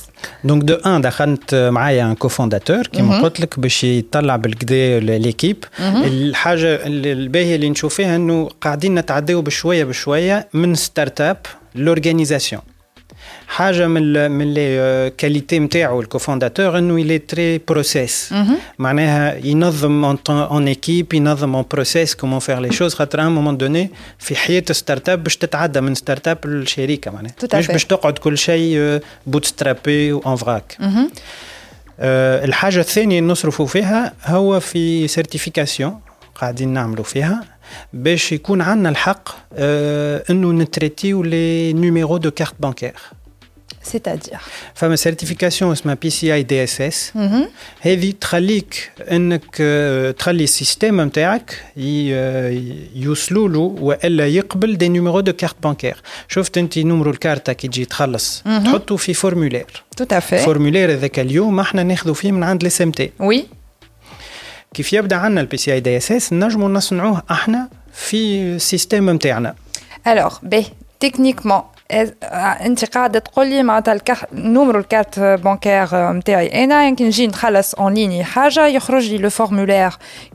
دونك 0.45 0.63
دو 0.63 0.75
ان 0.75 1.01
دخلت 1.01 1.55
معايا 1.55 2.05
ان 2.05 2.15
كوفونداتور 2.15 2.87
كيما 2.87 3.21
قلت 3.23 3.41
لك 3.41 3.61
باش 3.61 3.85
يطلع 3.85 4.37
بالكدا 4.37 5.01
ليكيب 5.01 5.65
الحاجه 5.81 6.87
الباهيه 6.87 7.57
اللي 7.57 7.71
نشوف 7.71 7.95
فيها 7.95 8.17
انه 8.17 8.49
قاعدين 8.61 8.95
نتعداو 8.95 9.43
بشويه 9.43 9.85
بشويه 9.85 10.49
من 10.55 10.75
ستارت 10.75 11.21
اب 11.21 11.37
لورغانيزاسيون 11.75 12.63
حاجة 13.52 13.88
من 13.88 14.32
من 14.32 14.54
لي 14.54 15.12
كاليتي 15.18 15.60
نتاعو 15.60 16.02
الكوفونداتور 16.02 16.78
إنه 16.78 17.00
يلي 17.00 17.20
تري 17.20 17.58
بروسيس 17.58 18.34
معناها 18.80 19.36
ينظم 19.46 20.06
اون 20.30 20.68
ايكيب 20.68 21.14
ينظم 21.14 21.56
اون 21.56 21.66
بروسيس 21.72 22.16
كومون 22.16 22.40
فير 22.40 22.60
لي 22.60 22.72
شوز 22.72 22.94
خاطر 22.94 23.22
ان 23.22 23.32
مومون 23.32 23.58
دوني 23.58 23.92
في 24.20 24.36
حياة 24.36 24.64
ستارت 24.72 25.10
اب 25.10 25.24
باش 25.24 25.38
تتعدى 25.38 25.82
من 25.82 25.96
ستارت 25.96 26.28
اب 26.28 26.38
للشركه 26.46 27.12
معناها 27.12 27.34
مش 27.60 27.68
باش 27.68 27.86
تقعد 27.86 28.18
كل 28.18 28.38
شيء 28.38 29.00
بوت 29.28 29.46
سترابي 29.46 30.14
وان 30.14 30.36
فراك 30.36 30.78
الحاجة 32.00 32.80
الثانية 32.80 33.20
اللي 33.20 33.32
نصرفوا 33.32 33.66
فيها 33.66 34.14
هو 34.26 34.60
في 34.60 35.08
سيرتيفيكاسيون 35.08 36.00
قاعدين 36.36 36.70
نعملوا 36.70 37.04
فيها 37.04 37.44
باش 37.94 38.32
يكون 38.32 38.62
عندنا 38.62 38.90
الحق 38.90 39.30
أه 39.54 40.24
إنه 40.30 40.52
نتريتيو 40.52 41.24
لي 41.24 41.74
نيميرو 41.74 42.18
دو 42.18 42.32
كارت 42.32 42.54
بانكير 42.60 42.94
سيتادير 43.83 44.39
فما 44.75 44.97
سيرتيفيكاسيون 44.97 45.73
اسمها 45.73 45.95
بي 45.95 46.11
سي 46.11 46.35
اي 46.35 46.43
دي 46.43 46.65
اس 46.65 46.81
اس 46.81 47.13
هذه 47.81 48.15
تخليك 48.21 48.93
انك 49.11 49.57
تخلي 50.19 50.45
السيستم 50.45 51.01
نتاعك 51.01 51.65
يوصلوا 52.97 53.49
له 53.49 53.59
والا 53.59 54.27
يقبل 54.27 54.77
دي 54.77 54.89
نيميرو 54.89 55.21
دو 55.21 55.33
كارت 55.33 55.63
بانكير 55.63 56.03
شفت 56.29 56.59
انت 56.59 56.79
نمرو 56.79 57.11
الكارتة 57.11 57.53
كي 57.53 57.69
تجي 57.69 57.85
تخلص 57.85 58.43
تحطه 58.65 58.97
في 58.97 59.15
فورمولير 59.15 59.67
تو 59.97 60.17
افي 60.17 60.39
فورمولير 60.39 60.93
هذاك 60.93 61.19
اليوم 61.19 61.61
احنا 61.61 61.83
ناخذه 61.83 62.13
فيه 62.13 62.33
من 62.33 62.43
عند 62.43 62.61
الاس 62.61 62.83
ام 62.83 62.91
تي 62.91 63.11
وي 63.19 63.47
كيف 64.75 64.93
يبدا 64.93 65.17
عندنا 65.17 65.41
البي 65.41 65.57
سي 65.57 65.73
اي 65.73 65.81
دي 65.81 65.97
اس 65.97 66.13
اس 66.13 66.33
نجموا 66.33 66.69
نصنعوه 66.69 67.23
احنا 67.31 67.69
في 67.93 68.43
السيستم 68.43 69.11
نتاعنا 69.11 69.55
الوغ 70.07 70.39
باهي 70.43 70.65
تكنيكمون 71.01 71.63
انت 71.91 72.85
قاعده 72.85 73.19
تقول 73.19 73.47
لي 73.47 73.63
معناتها 73.63 73.95
الكارت 73.95 74.29
نومرو 74.33 74.79
الكارت 74.79 75.19
بانكير 75.19 76.13
نتاعي 76.13 76.65
انا 76.65 76.87
يمكن 76.87 77.07
نجي 77.07 77.27
نخلص 77.27 77.75
اون 77.75 77.95
ليني 77.95 78.25
حاجه 78.25 78.67
يخرج 78.67 79.11
لي 79.11 79.19
لو 79.19 79.31
فورمولير 79.31 79.91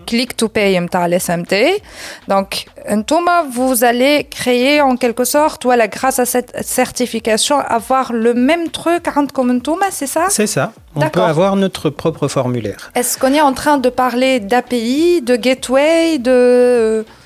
كليك 0.09 0.31
تو 0.31 0.47
باي 0.47 0.79
نتاع 0.79 1.05
الاس 1.05 1.31
ام 1.31 1.43
تي 1.43 1.79
دونك 2.27 2.55
انتوما 2.89 3.43
vous 3.51 3.83
allez 3.83 4.23
créer 4.23 4.81
en 4.81 4.95
quelque 4.95 5.25
sorte 5.25 5.65
voilà 5.65 5.87
grâce 5.87 6.19
à 6.19 6.25
cette 6.25 6.65
certification 6.65 7.59
avoir 7.59 8.13
le 8.13 8.33
même 8.33 8.69
truc 8.71 9.17
عندكم 9.17 9.49
انتوما 9.49 9.89
c'est 9.89 10.17
ça 10.17 10.29
c'est 10.29 10.57
ça 10.57 10.71
on 10.95 11.09
peut 11.09 11.21
avoir 11.21 11.55
notre 11.55 11.89
propre 11.89 12.27
formulaire 12.27 12.91
est-ce 12.95 13.17
qu'on 13.19 13.33
est 13.33 13.45
en 13.51 13.53
train 13.53 13.77
de 13.77 13.89
parler 13.89 14.39
d'API 14.39 15.21
de 15.21 15.35
gateway 15.35 16.17
de 16.17 16.39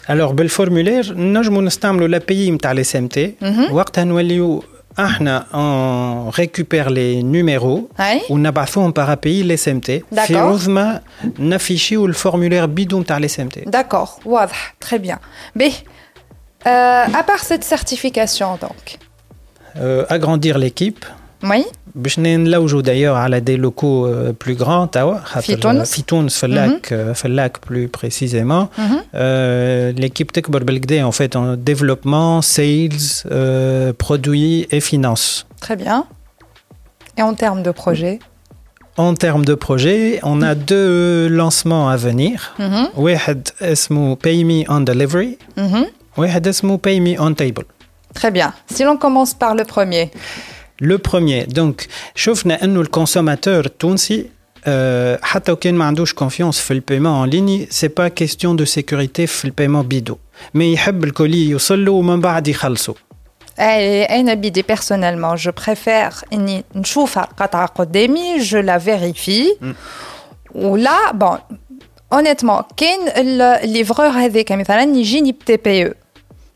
alors 0.09 0.31
بالفورمولير 0.31 1.13
نجموا 1.17 1.61
نستعملوا 1.61 2.07
لا 2.07 2.17
بي 2.17 2.51
نتاع 2.51 2.71
الاس 2.71 2.95
ام 2.95 3.07
تي 3.07 3.33
وقتها 3.71 4.03
نوليو 4.03 4.63
احنا 4.99 5.45
اون 5.53 6.29
ريكوبير 6.39 6.89
لي 6.89 7.23
نيميرو 7.23 7.89
ونبعثوهم 8.29 8.91
بار 8.91 9.15
بي 9.15 9.41
الاس 9.41 9.67
ام 9.67 9.79
تي 9.79 10.01
في 10.27 10.37
عوض 10.37 10.69
ما 10.69 11.01
نافيشيو 11.39 12.05
الفورمولير 12.05 12.65
بيدو 12.65 12.99
نتاع 12.99 13.17
الاس 13.17 13.39
ام 13.39 13.49
تي 13.49 13.61
داكور 13.61 14.07
واضح 14.25 14.75
تري 14.81 14.97
بيان 14.97 15.17
به 15.55 15.73
à 16.65 17.23
part 17.29 17.43
cette 17.49 17.63
certification 17.63 18.49
donc 18.65 18.83
euh, 19.77 20.05
agrandir 20.09 20.57
l'équipe 20.57 21.05
oui 21.43 21.63
باش 21.95 22.19
نلوجوا 22.19 22.81
دايوغ 22.81 23.15
على 23.15 23.39
دي 23.39 23.55
لوكو 23.55 24.11
بلو 24.45 24.55
غران 24.55 24.91
توا 24.91 25.17
في 25.41 25.55
تونس 25.55 25.91
في 25.91 26.01
تونس 26.01 26.37
في 26.37 26.45
اللاك 26.45 26.85
في 27.13 27.25
اللاك 27.25 27.57
بلو 27.69 27.89
بريسيزيمون 27.99 28.67
ليكيب 30.01 30.27
تكبر 30.27 30.63
بالكدا 30.63 31.01
ان 31.05 31.11
فيت 31.11 31.35
ان 31.35 31.63
ديفلوبمون 31.63 32.41
سيلز 32.41 33.23
برودوي 33.99 34.67
اي 34.73 34.79
فينانس 34.79 35.45
Très 35.65 35.75
bien. 35.75 36.03
Et 37.17 37.23
en 37.23 37.33
termes 37.33 37.63
de 37.63 37.71
projet 37.71 38.19
En 38.97 39.13
termes 39.25 39.45
de 39.51 39.55
projet, 39.67 40.01
on 40.31 40.37
a 40.51 40.53
deux 40.55 41.27
lancements 41.41 41.89
à 41.89 41.97
venir. 41.97 42.39
واحد 42.97 43.47
اسمه 43.61 44.15
Pay 44.15 44.43
Me 44.43 44.69
on 44.69 44.85
Delivery. 44.93 45.59
واحد 46.17 46.47
اسمه 46.47 46.79
Pay 46.87 46.99
Me 46.99 47.19
on 47.21 47.33
Table. 47.33 47.65
Très 48.19 48.31
bien. 48.31 48.53
Si 48.73 48.83
l'on 48.83 48.97
commence 48.97 49.33
par 49.33 49.55
le 49.55 49.63
premier. 49.75 50.05
Le 50.81 50.97
premier, 50.97 51.45
donc, 51.47 51.87
شفنا 52.15 52.63
انه 52.63 52.81
الكونسوماتور 52.81 53.65
التونسي 53.65 54.25
أه 54.67 55.19
حتى 55.23 55.51
وكان 55.51 55.75
ما 55.75 55.85
عندوش 55.85 56.13
كونفيونس 56.13 56.59
في 56.59 56.71
البيمون 56.71 57.23
ان 57.23 57.29
ليني 57.29 57.67
سي 57.69 57.87
با 57.87 58.07
كيستيون 58.07 58.55
دو 58.55 58.65
سيكوريتي 58.65 59.27
في 59.27 59.45
البيمون 59.45 59.87
بيدو 59.87 60.17
مي 60.53 60.73
يحب 60.73 61.03
الكولي 61.03 61.49
يوصل 61.49 61.85
له 61.85 61.91
ومن 61.91 62.21
بعد 62.21 62.47
يخلصه 62.47 62.95
انا 63.59 64.33
بيدي 64.33 64.61
بيرسونيلمون 64.61 65.35
جو 65.35 65.51
بريفير 65.65 66.09
اني 66.33 66.63
نشوف 66.75 67.17
القطعه 67.17 67.65
قدامي 67.65 68.39
جو 68.39 68.59
لا 68.59 68.77
فيريفي 68.77 69.45
ولا 70.55 71.11
بون 71.11 71.37
اونيتمون 72.13 72.61
كاين 72.77 72.99
الليفرور 73.63 74.07
هذاك 74.07 74.51
مثلا 74.51 74.83
يجيني 74.83 75.31
بتي 75.31 75.57
بي 75.57 75.85
او 75.87 75.93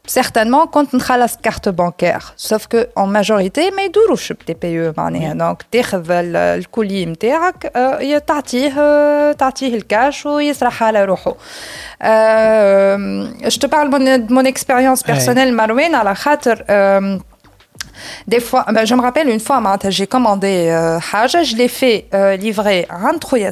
certainement 0.09 0.65
quand 0.67 0.87
on 0.93 0.99
a 1.13 1.17
la 1.17 1.27
carte 1.27 1.69
bancaire 1.69 2.33
sauf 2.35 2.67
que 2.67 2.89
en 2.95 3.07
majorité 3.07 3.71
ما 3.71 3.81
يدوروش 3.81 4.33
بتي 4.33 4.53
بي 4.53 4.87
او 4.87 4.93
معناها 4.97 5.33
دونك 5.33 5.65
تاخذ 5.71 6.11
الكولي 6.11 7.05
نتاعك 7.05 7.71
تعطيه 8.27 9.31
تعطيه 9.31 9.75
الكاش 9.75 10.25
ويسرح 10.25 10.83
على 10.83 11.05
روحه 11.05 11.35
je 13.49 13.57
te 13.59 13.67
parle 13.67 13.89
de 13.89 14.33
mon 14.33 14.45
expérience 14.45 15.03
personnelle 15.03 15.53
Marouane 15.53 15.95
على 15.95 16.15
خاطر 16.15 16.63
des 18.27 18.39
fois, 18.39 18.65
ben, 18.71 18.85
je 18.85 18.95
me 18.95 19.01
rappelle 19.01 19.29
une 19.29 19.39
fois, 19.39 19.61
j'ai 19.89 20.07
commandé 20.07 20.69
euh, 20.69 20.99
Haja, 21.11 21.43
je 21.43 21.55
l'ai 21.55 21.67
fait 21.67 22.05
euh, 22.13 22.35
livrer 22.37 22.87
à 22.89 23.11
خويا 23.23 23.51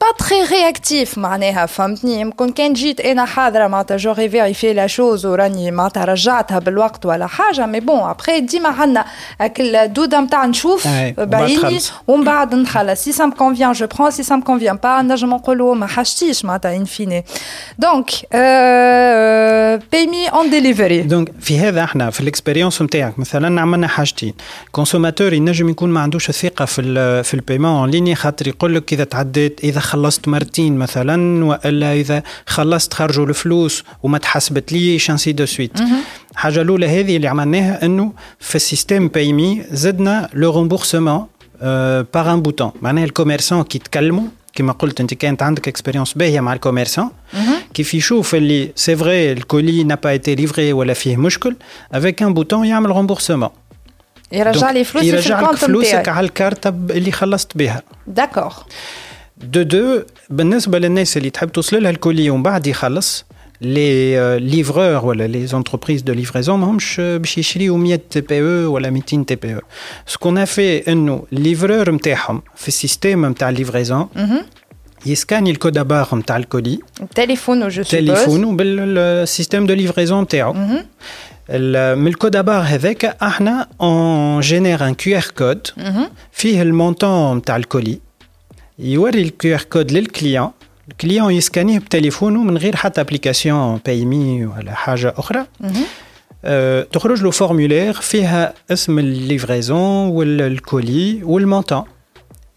pas 0.00 0.14
très 0.24 0.42
réactif 0.44 1.18
معناها 1.18 1.66
فهمتني 1.66 2.20
يمكن 2.20 2.52
كان 2.52 2.72
جيت 2.72 3.00
أنا 3.00 3.24
حاضره 3.24 3.66
معناتها 3.66 3.96
جوري 3.96 4.28
فيريفي 4.28 4.72
لا 4.72 4.86
شوز 4.86 5.26
وراني 5.26 5.70
معناتها 5.70 6.04
رجعتها 6.04 6.58
بالوقت 6.58 7.06
ولا 7.06 7.26
حاجة 7.26 7.66
مي 7.66 7.80
بون 7.80 8.00
ابخي 8.00 8.40
ديما 8.40 8.68
عندنا 8.68 9.04
الدوده 9.60 10.20
نتاع 10.20 10.46
نشوف 10.46 10.88
بعيني 11.18 11.78
ومن 12.06 12.24
بعد 12.24 12.54
نخلص 12.54 13.04
سي 13.04 13.12
سام 13.12 13.30
كونفيان 13.30 13.72
جو 13.72 13.86
برون 13.86 14.10
سي 14.10 14.22
سام 14.22 14.40
كونفيان 14.40 14.76
با 14.76 15.02
نجم 15.02 15.30
نقولوا 15.30 15.74
ما 15.74 15.86
حاجتيش 15.86 16.44
معناتها 16.44 16.76
ان 16.76 16.84
فيني 16.84 17.24
دونك 17.78 18.10
باي 19.92 20.06
مي 20.06 20.28
اون 20.28 20.50
ديليفري 20.50 21.02
دونك 21.02 21.32
في 21.40 21.58
هذا 21.58 21.84
إحنا 21.84 22.10
في 22.10 22.20
الاكسبيريونس 22.20 22.82
نتاعك 22.82 23.18
مثلا 23.18 23.60
عملنا 23.60 23.88
حاجتين 23.88 24.34
كونسوماتور 24.72 25.32
ينجم 25.32 25.68
يكون 25.68 25.90
ما 25.90 26.00
عندوش 26.00 26.30
ثقه 26.30 26.64
في 26.64 26.82
في 27.22 27.34
البيمون 27.34 27.70
اون 27.70 27.90
ليني 27.90 28.14
خاطر 28.14 28.48
يقول 28.48 28.74
لك 28.74 28.92
اذا 28.92 29.04
تعديت 29.04 29.60
اذا 29.64 29.80
خلصت 29.90 30.28
مرتين 30.28 30.76
مثلا 30.76 31.44
وإلا 31.44 31.92
إذا 31.92 32.22
خلصت 32.46 32.94
خرجوا 32.94 33.26
الفلوس 33.26 33.84
وما 34.02 34.18
تحسبت 34.18 34.72
ليش 34.72 35.10
انسي 35.10 35.32
دو 35.32 35.46
سويت 35.46 35.72
الحاجة 36.32 36.62
الأولى 36.62 36.88
هذه 37.00 37.16
اللي 37.16 37.28
عملناها 37.28 37.84
إنه 37.84 38.12
في 38.38 38.54
السيستم 38.56 39.08
بايمي 39.08 39.62
زدنا 39.70 40.28
لو 40.34 40.50
رومبورسمون 40.50 41.26
باغ 42.14 42.32
ان 42.32 42.42
بوتون 42.42 42.70
معناها 42.82 43.04
الكوميرسون 43.04 43.62
كي 43.62 43.78
تكلموا 43.78 44.24
كما 44.54 44.72
قلت 44.72 45.00
أنت 45.00 45.14
كانت 45.14 45.42
عندك 45.42 45.68
اكسبيريونس 45.68 46.12
باهية 46.12 46.40
مع 46.40 46.52
الكوميرسون 46.52 47.10
كيف 47.74 47.94
يشوف 47.94 48.34
اللي 48.34 48.72
سي 48.76 48.96
فري 48.96 49.32
الكولي 49.32 49.84
نا 49.84 49.94
با 49.94 50.10
ايتي 50.10 50.34
ليفري 50.34 50.72
ولا 50.72 50.92
فيه 50.92 51.16
مشكل 51.16 51.56
افيك 51.92 52.22
ان 52.22 52.34
بوتون 52.34 52.64
يعمل 52.64 52.90
رومبورسمون 52.90 53.50
يرجع 54.32 54.70
لي 54.70 54.84
فلوسي 54.84 55.08
يرجع 55.08 55.40
لك 55.40 55.54
فلوسك 55.54 56.08
على 56.08 56.24
الكارت 56.26 56.66
اللي 56.66 57.12
خلصت 57.12 57.56
بها. 57.56 57.82
داكور 58.06 58.52
دو 59.39 59.61
دو 59.61 60.01
بالنسبه 60.29 60.79
للناس 60.79 61.17
اللي 61.17 61.29
تحب 61.29 61.51
توصل 61.51 61.83
لها 61.83 61.91
الكولي 61.91 62.29
ومن 62.29 62.43
بعد 62.43 62.67
يخلص 62.67 63.25
لي 63.61 64.39
ليفرور 64.39 65.05
ولا 65.05 65.27
لي 65.27 65.47
زونتربريز 65.47 66.01
دو 66.01 66.13
ليفريزون 66.13 66.59
ماهمش 66.59 66.95
باش 66.99 67.37
يشريو 67.37 67.77
100 67.77 67.99
تي 68.09 68.21
بي 68.21 68.39
او 68.39 68.73
ولا 68.73 68.89
200 68.89 69.23
تي 69.23 69.35
بي 69.35 69.55
او 69.55 69.61
سكون 70.07 70.37
افي 70.37 70.91
انه 70.91 71.23
الليفرور 71.33 71.91
نتاعهم 71.91 72.41
في 72.55 72.67
السيستيم 72.67 73.25
نتاع 73.25 73.49
الليفريزون 73.49 74.07
يسكاني 75.05 75.51
الكود 75.51 75.77
ابار 75.77 76.15
نتاع 76.15 76.37
الكولي 76.37 76.79
تليفونه 77.15 77.67
جو 77.67 77.83
تليفونه 77.83 78.51
بالسيستيم 78.55 79.65
دو 79.65 79.73
ليفريزون 79.73 80.21
نتاعو 80.21 80.53
من 80.53 82.07
الكود 82.07 82.35
ابار 82.35 82.61
هذاك 82.61 83.05
احنا 83.05 83.67
اون 83.81 84.39
جينير 84.39 84.87
ان 84.87 84.93
كيو 84.93 85.17
ار 85.17 85.25
كود 85.37 85.67
فيه 86.31 86.61
المونتون 86.61 87.37
نتاع 87.37 87.55
الكولي 87.55 87.99
يوري 88.79 89.21
الكيو 89.21 89.55
ار 89.55 89.61
كود 89.61 89.91
للكليون 89.91 90.51
الكليون 90.91 91.33
يسكانيه 91.33 91.79
بتليفونه 91.79 92.43
من 92.43 92.57
غير 92.57 92.75
حتى 92.75 93.01
ابليكاسيون 93.01 93.79
باي 93.85 94.05
مي 94.05 94.45
ولا 94.45 94.73
حاجه 94.73 95.13
اخرى 95.17 95.45
أه 96.45 96.83
تخرج 96.83 97.23
له 97.23 97.31
فورمولير 97.31 97.93
فيها 97.93 98.53
اسم 98.71 98.99
الليفريزون 98.99 100.07
والكولي 100.07 101.23
والمونتون 101.23 101.83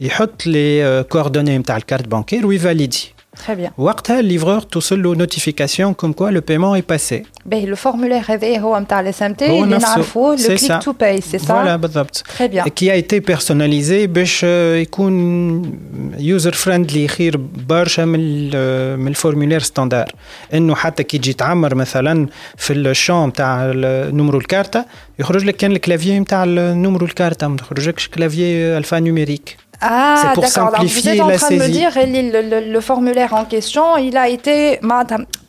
يحط 0.00 0.46
لي 0.46 1.04
كوردوني 1.08 1.58
نتاع 1.58 1.76
الكارت 1.76 2.08
بانكير 2.08 2.46
ويفاليدي 2.46 2.98
Très 3.38 3.56
bien. 3.56 3.70
وقتها 3.78 4.20
الليفرور 4.20 4.60
توصل 4.60 5.02
له 5.02 5.14
نوتيفيكاسيون 5.14 5.94
كوم 5.94 6.12
كوا 6.12 6.30
لو 6.30 6.40
بايمون 6.40 6.74
اي 6.74 6.84
باسي 6.88 7.22
باهي 7.46 7.66
لو 7.66 7.76
فورمولير 7.76 8.22
هذا 8.28 8.58
هو 8.58 8.78
نتاع 8.78 9.00
الاس 9.00 9.22
ام 9.22 9.34
تي 9.34 9.62
اللي 9.62 9.78
نعرفوه 9.78 10.36
لو 10.36 10.56
كليك 10.56 10.82
تو 10.82 10.92
باي 10.92 11.20
سي 11.20 11.38
سا 11.38 11.46
فوالا 11.46 11.76
بالضبط 11.76 12.24
Très 12.38 12.54
bien. 12.54 12.68
كي 12.68 12.90
a 13.00 13.04
été 13.04 13.20
personnalisé 13.32 14.06
باش 14.08 14.42
يكون 14.42 15.78
يوزر 16.18 16.52
فريندلي 16.52 17.08
خير 17.08 17.36
برشا 17.68 18.02
من 18.02 18.18
ال 18.20 19.00
من 19.00 19.08
الفورمولير 19.08 19.60
ستاندار 19.60 20.12
انه 20.54 20.74
حتى 20.74 21.02
كي 21.02 21.18
تجي 21.18 21.32
تعمر 21.32 21.74
مثلا 21.74 22.26
في 22.56 22.72
الشون 22.72 23.32
تاع 23.32 23.72
نمرو 24.12 24.38
الكارتة 24.38 24.84
يخرج 25.18 25.44
لك 25.44 25.56
كان 25.56 25.72
الكلافيي 25.72 26.20
نتاع 26.20 26.44
نمرو 26.44 27.06
الكارتة 27.06 27.48
ما 27.48 27.56
تخرجكش 27.56 28.08
كلافيي 28.08 28.78
الفا 28.78 29.00
نوميريك 29.00 29.56
Ah, 29.81 30.33
d'accord. 30.35 30.67
Alors, 30.67 30.83
vous 30.83 31.09
êtes 31.09 31.19
en 31.19 31.29
train 31.31 31.49
de 31.49 31.55
me 31.55 31.67
dire, 31.67 31.91
le, 31.95 32.79
formulaire 32.79 33.33
en 33.33 33.45
question, 33.45 33.97
il 33.97 34.17
a 34.17 34.29
été. 34.29 34.79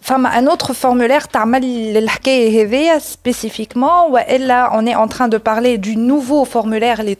Enfin, 0.06 0.24
un 0.26 0.46
autre 0.46 0.74
formulaire, 0.74 1.28
spécifiquement, 3.00 4.10
ou 4.10 4.18
là, 4.38 4.70
on 4.74 4.86
est 4.86 4.94
en 4.94 5.08
train 5.08 5.28
de 5.28 5.38
parler 5.38 5.78
du 5.78 5.96
nouveau 5.96 6.44
formulaire, 6.44 7.02
les 7.02 7.16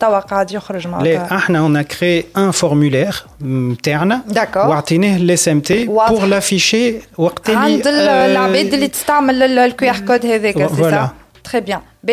On 1.64 1.74
a 1.74 1.84
créé 1.84 2.28
un 2.34 2.52
formulaire 2.52 3.26
hum, 3.42 3.72
interne, 3.72 4.22
d'accord, 4.26 4.68
l'SMT, 5.18 5.86
pour 6.08 6.26
l'afficher. 6.26 7.00
Euh, 7.18 8.34
L'arbide, 8.34 8.74
euh, 8.74 8.76
QR 9.74 10.04
code, 10.06 10.22
c'est 10.22 10.90
ça 10.90 11.14
Très 11.42 11.60
bien. 11.60 11.82
B. 12.02 12.12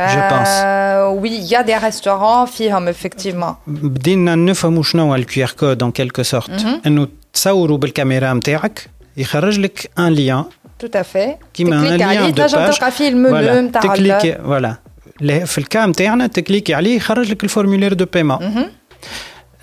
جو 0.00 0.20
بونس 0.30 0.48
Euh, 0.48 1.22
oui, 1.22 1.30
il 1.42 1.46
y 1.52 1.56
a 1.56 1.62
des 1.62 1.76
restaurants 1.88 2.44
فيهم 2.58 2.92
effectivement. 2.92 3.54
بدينا 3.66 4.34
نفهموا 4.34 4.82
شنو 4.82 5.02
هو 5.02 5.14
الكيو 5.14 5.44
ار 5.44 5.50
كود 5.50 5.82
اون 5.82 5.92
كيلكو 5.92 6.22
سورت 6.22 6.66
انه 6.86 7.08
تصوروا 7.32 7.78
بالكاميرا 7.78 8.32
نتاعك 8.32 8.86
يخرج 9.16 9.58
لك 9.58 9.90
ان 9.98 10.08
ليان 10.12 10.44
Tout 10.82 10.96
à 10.98 11.02
fait. 11.02 11.44
كيما 11.54 11.76
ان 11.76 11.84
تكليك 11.84 12.02
عليه 12.02 12.20
ليان 12.20 12.32
دو 12.34 12.42
تنجم 12.46 12.58
باج 12.58 12.74
تلقى 12.78 12.90
فيه 12.90 13.08
المنيو 13.08 13.60
نتاع 13.60 13.82
ال- 13.82 13.88
تكليكي 13.92 14.32
فوالا 14.32 14.76
ل- 15.20 15.46
في 15.46 15.58
الكام 15.58 15.92
تاعنا 15.92 16.26
تكليكي 16.26 16.74
عليه 16.74 16.96
يخرج 16.96 17.30
لك 17.30 17.44
الفورمولير 17.44 17.92
دو 17.92 18.04
بايمون 18.12 18.38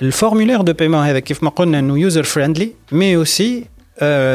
الفورمولير 0.01 0.61
دو 0.61 0.73
بايمون 0.73 1.05
هذا 1.05 1.19
كيف 1.19 1.43
ما 1.43 1.49
قلنا 1.49 1.79
انه 1.79 1.99
يوزر 1.99 2.23
فريندلي 2.23 2.71
مي 2.91 3.15
اوسي 3.15 3.57
آه، 3.59 3.63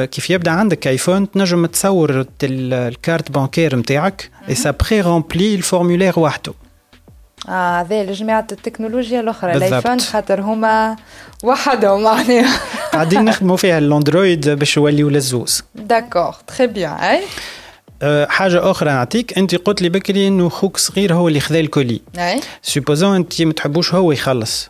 كيف 0.06 0.30
يبدا 0.30 0.52
عندك 0.52 0.88
ايفون 0.88 1.32
تنجم 1.32 1.66
تصور 1.66 2.12
ال- 2.44 2.74
الكارت 2.74 3.32
بانكير 3.32 3.76
نتاعك 3.76 4.30
اي 4.50 4.56
سا 4.56 4.72
بري 4.72 5.02
رامبلي 5.02 5.56
الفورمولير 5.56 6.20
وحده 6.20 6.54
آه 7.50 7.82
هذا 7.82 8.04
لجماعة 8.04 8.48
التكنولوجيا 8.52 9.20
الاخرى 9.20 9.52
بالضبط. 9.52 9.68
الايفون 9.70 10.00
خاطر 10.00 10.42
هما 10.42 10.96
وحدهم 11.44 12.04
معناها 12.04 12.60
قاعدين 12.94 13.26
نخدموا 13.26 13.58
فيها 13.58 13.78
الاندرويد 13.78 14.50
باش 14.50 14.78
يوليو 14.78 15.10
للزوز 15.10 15.64
داكور 15.76 16.36
تري 16.58 16.68
بيان 16.68 16.92
اي 16.94 17.22
حاجة 18.30 18.72
أخرى 18.72 18.90
نعطيك 18.92 19.38
انت 19.38 19.56
قلت 19.56 19.82
لي 19.82 19.90
بكري 19.90 20.28
انه 20.28 20.50
خوك 20.50 20.78
صغير 20.78 21.14
هو 21.14 21.28
اللي 21.28 21.40
خذا 21.40 21.60
الكولي 21.60 22.02
اي 22.18 22.40
سوبوزون 22.62 23.16
انت 23.16 23.42
ما 23.42 23.54
تحبوش 23.54 23.94
هو 23.94 24.12
يخلص 24.12 24.70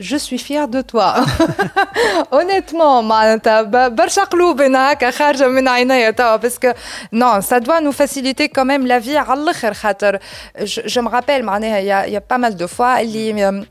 جو 0.00 0.18
سوي 0.18 0.38
فير 0.38 0.64
دو 0.64 0.80
توا 0.80 1.24
اونيتمون 2.32 3.08
معناتها 3.08 3.62
ب- 3.62 3.96
برشا 3.96 4.24
قلوبنا 4.24 4.92
هكا 4.92 5.10
خارجه 5.10 5.48
من 5.48 5.68
عينيا 5.68 6.10
توا 6.10 6.36
باسكو 6.36 6.72
نو 7.12 7.40
سا 7.40 7.58
دوا 7.58 7.80
نو 7.80 7.92
فاسيليتي 7.92 8.48
كوميم 8.48 8.86
لا 8.86 9.00
في 9.00 9.16
على 9.18 9.42
الاخر 9.42 9.74
خاطر 9.74 10.18
جو 10.64 11.02
me 11.08 11.12
rappelle 11.12 11.30
معناها 11.42 11.78
يا 11.78 12.04
يا 12.04 12.22
با 12.30 12.36
مال 12.36 12.56
دو 12.56 12.66
فوا 12.66 13.00
اللي 13.00 13.66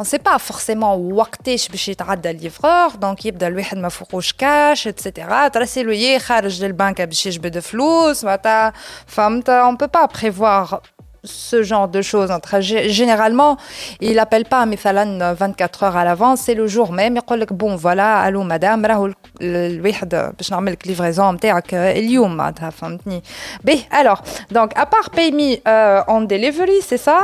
on 0.00 0.02
sait 0.04 0.22
pas 0.28 0.38
forcément 0.52 0.82
وقتاش 1.12 1.68
باش 1.68 1.88
يتعدى 1.88 2.30
الليفرور 2.30 2.88
دونك 2.88 3.26
يبدا 3.26 3.48
الواحد 3.48 3.76
ما 3.76 3.88
فوقوش 3.88 4.32
كاش 4.32 4.88
اتسيتيرا 4.88 5.48
ترسلو 5.48 5.92
يه 5.92 6.18
خارج 6.18 6.64
للبنك 6.64 7.00
باش 7.02 7.26
يجبد 7.26 7.58
فلوس 7.58 8.24
معناتها 8.24 8.72
فهمت 9.06 9.50
on 9.50 9.76
peut 9.84 9.90
pas 10.00 10.08
prévoir 10.18 10.78
ce 11.26 11.62
genre 11.62 11.88
de 11.88 12.02
choses. 12.02 12.30
Entre- 12.30 12.60
gé- 12.60 12.88
Généralement, 12.88 13.56
il 14.00 14.18
appelle 14.18 14.44
pas 14.44 14.66
مثلا 14.66 15.32
24 15.34 15.82
heures 15.84 15.96
à 15.96 16.04
l'avance, 16.04 16.40
c'est 16.42 16.54
le 16.54 16.66
jour 16.66 16.92
même. 16.92 17.16
يقول 17.16 17.40
لك 17.40 17.52
bon 17.52 17.76
voilà, 17.76 18.20
allô 18.20 18.42
madame, 18.44 18.86
راهو 18.86 19.06
ال- 19.06 19.14
ال- 19.40 19.74
الواحد 19.78 20.32
باش 20.38 20.50
نعمل 20.52 20.72
لك 20.72 20.88
livraison 20.88 21.20
نتاعك 21.20 21.74
اليوم 21.74 22.36
معناتها 22.36 22.70
فهمتني. 22.70 23.22
باهي 23.64 23.78
alors 23.92 24.20
donc 24.54 24.70
à 24.76 24.86
part 24.86 25.10
pay 25.16 25.30
me 25.32 25.56
euh, 25.68 26.02
on 26.08 26.20
delivery, 26.20 26.80
c'est 26.90 27.00
ça 27.08 27.18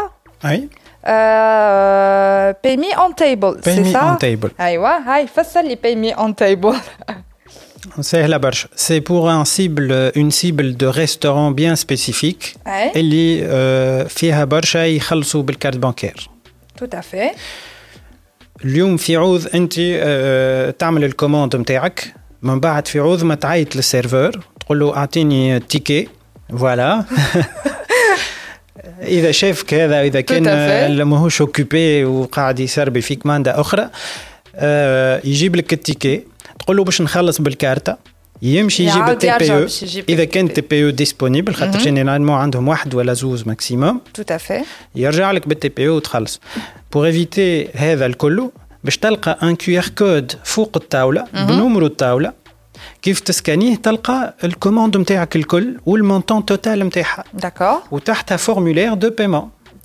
اي 0.44 0.68
euh, 1.06 2.52
pay 2.62 2.76
me 2.76 2.90
on 3.04 3.12
table, 3.12 3.60
c'est 3.64 3.74
Pay 3.76 3.80
me 3.80 3.92
ça 3.92 4.02
on 4.04 4.16
table. 4.16 4.50
ايوه 4.60 4.98
هاي 4.98 5.26
فسر 5.26 5.60
لي 5.62 5.76
pay 5.84 5.94
me 5.96 6.16
on 6.18 6.32
table. 6.32 6.76
سهلة 8.00 8.36
برشا 8.36 8.68
سي 8.76 9.00
بور 9.00 9.32
ان 9.32 9.44
سيبل 9.44 9.92
اون 9.92 10.30
سيبل 10.30 10.76
دو 10.76 10.90
ريستورون 10.90 11.54
بيان 11.54 11.74
سبيسيفيك 11.76 12.54
اي 12.66 12.92
اللي 13.00 13.40
آه، 13.44 14.04
فيها 14.04 14.44
برشا 14.44 14.78
يخلصوا 14.78 15.42
بالكارت 15.42 15.76
بانكير 15.76 16.28
tout 16.80 16.96
à 16.96 17.00
fait. 17.00 17.36
اليوم 18.64 18.96
في 18.96 19.16
عوض 19.16 19.48
انت 19.54 19.74
آه، 19.78 20.70
تعمل 20.70 21.04
الكوموند 21.04 21.56
نتاعك 21.56 22.14
من 22.42 22.60
بعد 22.60 22.88
في 22.88 22.98
عوض 22.98 23.24
ما 23.24 23.34
تعيط 23.34 23.76
للسيرفور 23.76 24.30
تقول 24.60 24.80
له 24.80 24.96
اعطيني 24.96 25.60
تيكي 25.60 26.08
فوالا 26.58 27.04
اذا 29.02 29.30
شافك 29.30 29.74
هذا 29.74 30.02
اذا 30.02 30.20
كان 30.20 30.44
Tout 30.44 30.46
à 30.46 30.50
fait. 30.50 31.00
آه، 31.00 31.04
ماهوش 31.04 31.40
اوكيبي 31.40 32.04
وقاعد 32.04 32.60
يسربي 32.60 33.00
فيك 33.00 33.26
ماندا 33.26 33.60
اخرى 33.60 33.90
آه، 34.56 35.20
يجيب 35.24 35.56
لك 35.56 35.72
التيكي 35.72 36.22
تقول 36.59 36.77
له 36.77 36.83
باش 36.83 37.01
نخلص 37.01 37.41
بالكارتة. 37.41 37.97
يمشي 38.41 38.83
يجيب 38.83 39.09
التي 39.09 39.37
بي 39.37 39.51
أو 39.51 39.67
إذا 40.09 40.25
كان 40.25 40.49
TPE. 40.49 40.53
تي 40.53 40.61
بي 40.61 40.85
أو 40.85 40.89
ديسپونيبل 40.89 41.53
خاطر 41.53 41.79
جينيرالمون 41.79 42.35
عندهم 42.35 42.67
واحد 42.67 42.95
ولا 42.95 43.13
زوز 43.13 43.47
ماكسيموم 43.47 44.01
fait. 44.47 44.65
يرجع 44.95 45.31
لك 45.31 45.47
بالتي 45.47 45.69
بي 45.69 45.87
أو 45.87 45.95
وتخلص. 45.95 46.41
بور 46.93 47.05
ايفيتي 47.05 47.67
هذا 47.73 48.05
الكل 48.05 48.49
باش 48.83 48.97
تلقى 48.97 49.39
ان 49.43 49.55
كيو 49.55 49.79
ار 49.79 49.87
كود 49.97 50.31
فوق 50.43 50.71
الطاولة 50.75 51.25
بنمرو 51.33 51.85
الطاولة. 51.85 52.45
كيف 53.01 53.19
تسكانيه؟ 53.19 53.75
تلقى 53.75 54.35
الكوموند 54.43 54.97
نتاعك 54.97 55.35
الكل 55.35 55.77
والمونتون 55.85 56.45
توتال 56.45 56.79
نتاعها 56.79 57.23
D'accord. 57.45 57.91
وتحتها 57.91 58.37
فورمولير 58.37 58.93
دو 58.93 59.09
بيمون 59.09 59.49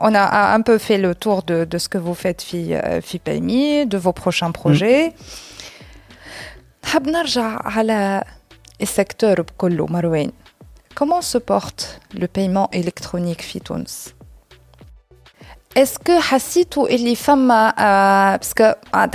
on 0.00 0.14
a 0.14 0.54
un 0.54 0.60
peu 0.62 0.78
fait 0.78 0.98
le 0.98 1.14
tour 1.14 1.42
de, 1.42 1.64
de 1.64 1.78
ce 1.78 1.88
que 1.88 1.98
vous 1.98 2.14
faites, 2.14 2.42
FIPAMI, 2.42 3.80
euh, 3.80 3.84
de 3.84 3.98
vos 3.98 4.12
prochains 4.12 4.50
projets. 4.50 5.08
Mm. 5.08 5.12
secteur 8.86 9.36
Comment 10.94 11.22
se 11.22 11.38
porte 11.38 12.00
le 12.18 12.26
paiement 12.26 12.68
électronique 12.72 13.42
Fitouns 13.42 14.12
Est-ce 15.74 15.98
que 15.98 16.34
Hassitou 16.34 16.86
et 16.88 16.96
les 16.96 17.14
femmes, 17.14 17.50
euh, 17.50 17.72
parce 17.76 18.54
que 18.54 18.74
ah, 18.92 19.06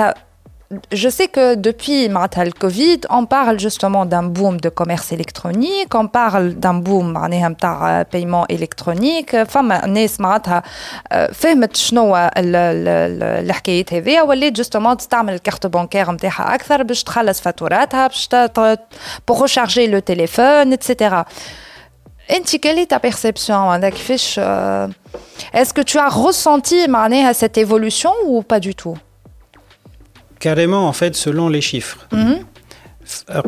je 0.93 1.09
sais 1.09 1.27
que 1.27 1.55
depuis 1.57 2.09
معناتها 2.09 2.45
le 2.45 2.53
Covid, 2.53 3.01
on 3.11 3.27
parle 3.27 3.59
justement 3.59 4.05
d'un 4.07 4.23
boom 4.37 4.61
de 4.61 4.69
commerce 4.69 5.11
électronique, 5.13 5.93
on 5.95 6.07
parle 6.07 6.55
d'un 6.55 6.75
boom 6.85 7.05
معناها 7.05 7.49
نتاع 7.49 8.03
paiement 8.05 8.47
électronique، 8.53 9.43
فما 9.43 9.87
ناس 9.87 10.21
معناتها 10.21 10.63
آه، 11.13 11.33
فهمت 11.33 11.77
شنو 11.77 12.17
ال- 12.17 12.31
ال- 12.37 12.89
ال- 12.89 13.45
الحكايات 13.45 13.95
هذيا 13.95 14.23
ولات 14.23 14.53
جوستومون 14.53 14.97
تستعمل 14.97 15.35
الكارت 15.35 15.67
بانكير 15.67 16.11
نتاعها 16.11 16.55
اكثر 16.55 16.83
باش 16.83 17.03
تخلص 17.05 17.41
فاتوراتها 17.41 18.07
باش 18.07 18.29
pour 19.31 19.39
recharger 19.47 19.87
le 19.89 20.01
téléphone, 20.03 20.73
etc. 20.73 21.25
انت 22.31 22.57
quelle 22.57 22.79
est 22.79 22.91
ta 22.95 22.99
perception 23.11 23.51
معناتها 23.51 23.91
كيفاش 23.91 24.37
آه، 24.43 24.91
est-ce 25.57 25.73
que 25.73 25.83
tu 25.83 25.99
as 25.99 26.09
ressenti 26.09 26.89
معناها 26.89 27.33
cette 27.33 27.59
évolution 27.59 28.13
ou 28.27 28.43
pas 28.43 28.61
du 28.61 28.75
tout 28.75 28.97
Carrément, 30.45 30.89
en 30.89 30.93
fait, 31.01 31.15
selon 31.17 31.49
les 31.49 31.61
chiffres. 31.71 31.99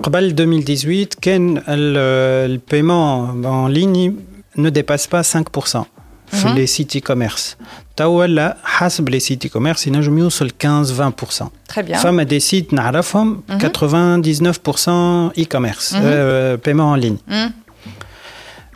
قبل 0.03 0.35
2018 0.35 1.15
كان 1.21 1.63
ال- 1.69 2.51
le 2.55 2.59
paiement 2.59 3.35
en 3.45 3.69
ligne 3.69 4.15
ne 4.57 4.71
dépasse 4.71 5.07
pas 5.07 5.23
5% 5.23 5.85
في 6.33 6.49
les 6.55 6.67
sites 6.67 6.97
e-commerce. 6.97 7.57
توا 7.97 8.27
لا 8.27 8.57
حسب 8.65 9.09
les 9.11 9.21
sites 9.21 9.47
e-commerce 9.47 9.87
ينجم 9.87 10.19
يوصل 10.19 10.51
15-20%. 10.65 11.45
Très 11.73 11.83
bien. 11.83 11.97
فما 11.97 12.25
des 12.25 12.41
sites 12.51 12.73
نعرفهم 12.73 13.43
99% 13.51 15.33
e-commerce 15.41 15.95
euh, 15.95 16.57
paiement 16.57 16.91
en 16.93 16.97
ligne. 16.97 17.17
Mhm. 17.29 17.51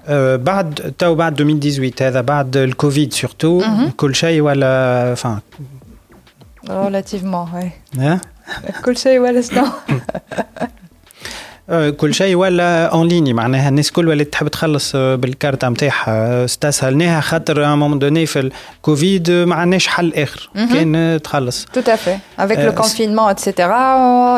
آه، 0.08 0.36
بعد 0.36 0.94
تو 0.98 1.14
بعد 1.14 1.40
2018 1.40 2.02
هذا 2.02 2.20
بعد 2.20 2.56
الكوفيد 2.56 3.12
سورتو 3.12 3.62
كل 3.96 4.14
شيء 4.14 4.40
ولا 4.40 5.14
enfin 5.16 5.40
relativement 6.68 7.46
oui 7.54 7.98
ها 8.00 8.20
كل 8.84 8.96
شيء 8.96 9.18
ولا 9.18 9.40
شنو 9.40 9.64
آه، 11.70 11.90
كل 11.90 12.14
شيء 12.14 12.34
ولا 12.36 12.86
اون 12.86 13.08
ليني 13.08 13.32
معناها 13.32 13.68
الناس 13.68 13.88
الكل 13.88 14.08
ولات 14.08 14.32
تحب 14.32 14.48
تخلص 14.48 14.92
آه، 14.94 15.14
بالكارت 15.14 15.64
نتاعها 15.64 16.44
استسهلناها 16.44 17.20
خاطر 17.20 17.64
ا 17.64 17.74
مومون 17.74 17.98
دوني 17.98 18.26
في 18.26 18.50
الكوفيد 18.78 19.30
آه، 19.30 19.44
ما 19.44 19.54
عندناش 19.54 19.86
حل 19.86 20.14
اخر 20.14 20.50
كان 20.54 20.96
آه، 20.96 21.16
تخلص 21.16 21.66
Tout 21.66 21.78
à 21.90 21.96
fait. 21.96 22.18
Avec 22.42 22.58
Euh, 22.58 22.66
le 22.70 22.72
confinement, 22.82 23.28
etc., 23.34 23.46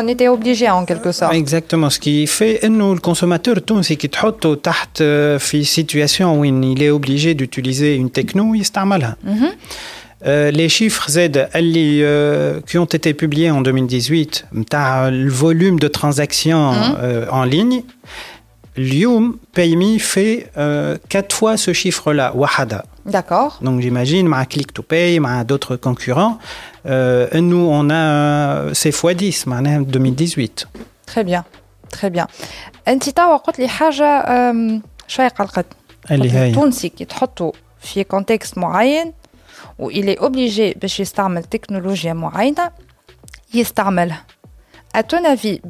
on 0.00 0.08
était 0.08 0.28
obligé 0.28 0.68
en 0.70 0.84
quelque 0.86 1.12
sorte. 1.12 1.34
اكزاكتومون 1.34 1.90
سكي 1.90 2.26
في 2.26 2.66
انه 2.66 2.92
الكونسوماتور 2.92 3.56
التونسي 3.56 3.94
كي 3.94 4.08
تحطه 4.08 4.54
تحت 4.54 4.98
آه، 5.02 5.36
في 5.36 5.64
سيتوياسيون 5.64 6.38
وين 6.38 6.76
il 6.76 6.78
est 6.80 6.90
obligé 7.00 7.34
d'utiliser 7.34 7.96
une 8.02 8.20
techno 8.22 8.54
يستعملها 8.54 9.16
Euh, 10.26 10.50
les 10.50 10.68
chiffres 10.68 11.08
Z 11.08 11.18
اللي, 11.54 12.02
euh, 12.02 12.60
qui 12.66 12.76
ont 12.78 12.84
été 12.84 13.14
publiés 13.14 13.50
en 13.50 13.60
2018 13.60 14.44
نتاع 14.52 15.10
le 15.10 15.28
volume 15.28 15.78
de 15.78 15.88
transactions 15.88 16.72
euh, 16.74 17.26
en 17.30 17.44
ligne 17.44 17.82
Lyoum 18.78 19.38
PayMe 19.52 19.98
fait 19.98 20.50
euh, 20.56 20.96
quatre 21.08 21.34
fois 21.34 21.56
ce 21.56 21.72
chiffre-là, 21.72 22.32
Wahada. 22.34 22.84
D'accord. 23.06 23.58
Donc 23.60 23.80
j'imagine, 23.80 24.28
ma 24.28 24.46
Click 24.46 24.72
to 24.72 24.82
Pay, 24.82 25.18
ma 25.18 25.42
d'autres 25.42 25.76
concurrents, 25.76 26.38
euh, 26.86 27.40
nous 27.40 27.66
on 27.78 27.90
a 27.90 28.72
c'est 28.74 28.90
x10, 28.90 29.50
en 29.50 29.80
2018. 29.80 30.68
Très 31.06 31.24
bien, 31.24 31.44
très 31.90 32.10
bien. 32.10 32.26
انت 32.88 33.08
توا 33.08 33.36
قلت 33.36 33.58
لي 33.58 33.68
حاجه 33.68 34.24
شويه 35.08 35.28
قلقتني 35.28 35.78
اللي 36.10 36.32
هي 36.32 36.48
التونسي 36.48 36.88
كي 36.88 37.04
تحطه 37.04 37.52
في 37.80 38.04
كونتكست 38.04 38.58
معين 38.58 39.12
وإلي 39.78 40.14
اوبليجي 40.14 40.70
باش 40.70 41.00
يستعمل 41.00 41.44
تكنولوجيا 41.44 42.12
معينه 42.12 42.70
يستعملها 43.54 44.24
à 44.94 45.02
ton 45.02 45.22
avis, 45.24 45.60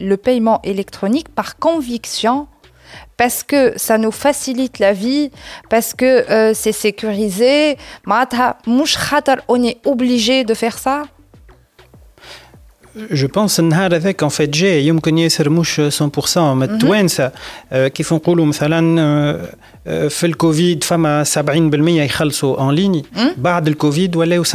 le 0.00 0.16
paiement 0.16 0.60
électronique 0.62 1.28
par 1.28 1.58
conviction 1.58 2.46
parce 3.16 3.42
que 3.42 3.74
ça 3.76 3.98
nous 3.98 4.12
facilite 4.12 4.78
la 4.78 4.92
vie, 4.92 5.30
parce 5.68 5.92
que 5.92 6.30
euh, 6.30 6.54
c'est 6.54 6.72
sécurisé. 6.72 7.76
On 8.06 9.62
est 9.62 9.86
obligé 9.86 10.44
de 10.44 10.54
faire 10.54 10.78
ça 10.78 11.02
je 13.10 13.26
pense 13.26 13.58
النهار 13.58 13.96
هذاك 13.96 14.24
en 14.24 14.28
fait 14.28 14.50
جاي 14.50 14.86
يمكن 14.86 15.18
ياسر 15.18 15.50
مش 15.50 15.80
100% 16.34 16.38
ما 16.38 16.64
التوانسه 16.64 17.32
كيف 17.72 18.12
نقولوا 18.12 18.46
مثلا 18.46 19.48
في 20.08 20.26
الكوفيد 20.26 20.84
فما 20.84 21.24
70% 21.24 21.38
يخلصوا 21.88 22.58
اون 22.60 22.74
ليني 22.74 23.04
بعد 23.36 23.68
الكوفيد 23.68 24.16
ولاو 24.16 24.44
50% 24.44 24.48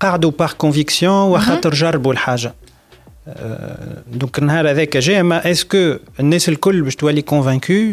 قعدوا 0.00 0.30
بار 0.38 0.52
كونفيكسيون 0.58 1.14
وخاطر 1.30 1.74
جربوا 1.74 2.12
الحاجه 2.12 2.54
دونك 4.12 4.38
النهار 4.38 4.70
هذاك 4.70 4.96
جاي 4.96 5.22
ما 5.22 5.50
اسكو 5.50 5.94
الناس 6.20 6.48
الكل 6.48 6.82
باش 6.82 6.96
تولي 6.96 7.22
كونفانكو 7.22 7.92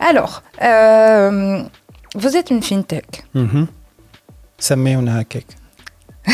Mais 0.00 0.06
alors, 0.06 0.42
euh, 0.62 1.62
vous 2.14 2.36
êtes 2.36 2.50
une 2.50 2.62
fintech. 2.62 3.24
Mm 3.34 3.64
Ça 4.58 4.76
met 4.76 4.96
on 4.96 5.06
a 5.06 5.24
cake. 5.24 5.46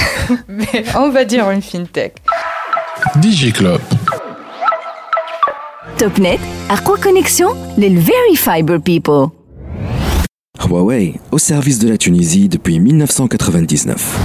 on 0.96 1.10
va 1.10 1.24
dire 1.24 1.50
une 1.50 1.62
fintech. 1.62 2.16
DigiClub. 3.16 3.80
Topnet, 5.98 6.38
à 6.68 6.78
quoi 6.78 6.98
connexion? 6.98 7.54
Les 7.76 7.90
Very 7.94 8.36
Fiber 8.36 8.80
People. 8.80 9.28
Huawei, 10.62 11.14
au 11.32 11.38
service 11.38 11.78
de 11.78 11.88
la 11.88 11.98
Tunisie 11.98 12.48
depuis 12.48 12.78
1999. 12.78 14.18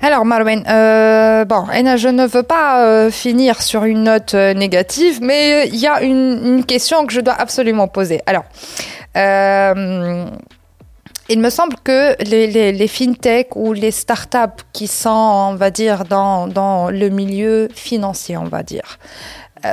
Alors 0.00 0.24
Marwen, 0.24 0.64
euh, 0.68 1.44
je 1.44 2.08
ne 2.08 2.26
veux 2.26 2.42
pas 2.42 2.84
euh, 2.84 3.10
finir 3.10 3.62
sur 3.62 3.84
une 3.84 4.04
note 4.04 4.34
euh, 4.34 4.54
négative, 4.54 5.20
mais 5.22 5.68
il 5.68 5.76
y 5.76 5.86
a 5.86 6.02
une, 6.02 6.64
question 6.66 7.06
que 7.06 7.12
je 7.12 7.20
dois 7.20 7.34
absolument 7.34 7.88
poser. 7.88 8.20
Alors, 8.26 8.44
il 11.28 11.40
me 11.40 11.50
semble 11.50 11.76
que 11.82 12.22
les, 12.22 12.72
les, 12.72 12.88
fintech 12.88 13.56
ou 13.56 13.72
les 13.72 13.90
startups 13.90 14.62
qui 14.72 14.86
sont, 14.86 15.10
on 15.10 15.54
va 15.54 15.70
dire, 15.70 16.04
dans, 16.04 16.46
dans 16.46 16.90
le 16.90 17.08
milieu 17.08 17.68
financier, 17.74 18.36
on 18.36 18.44
va 18.44 18.62
dire, 18.62 18.98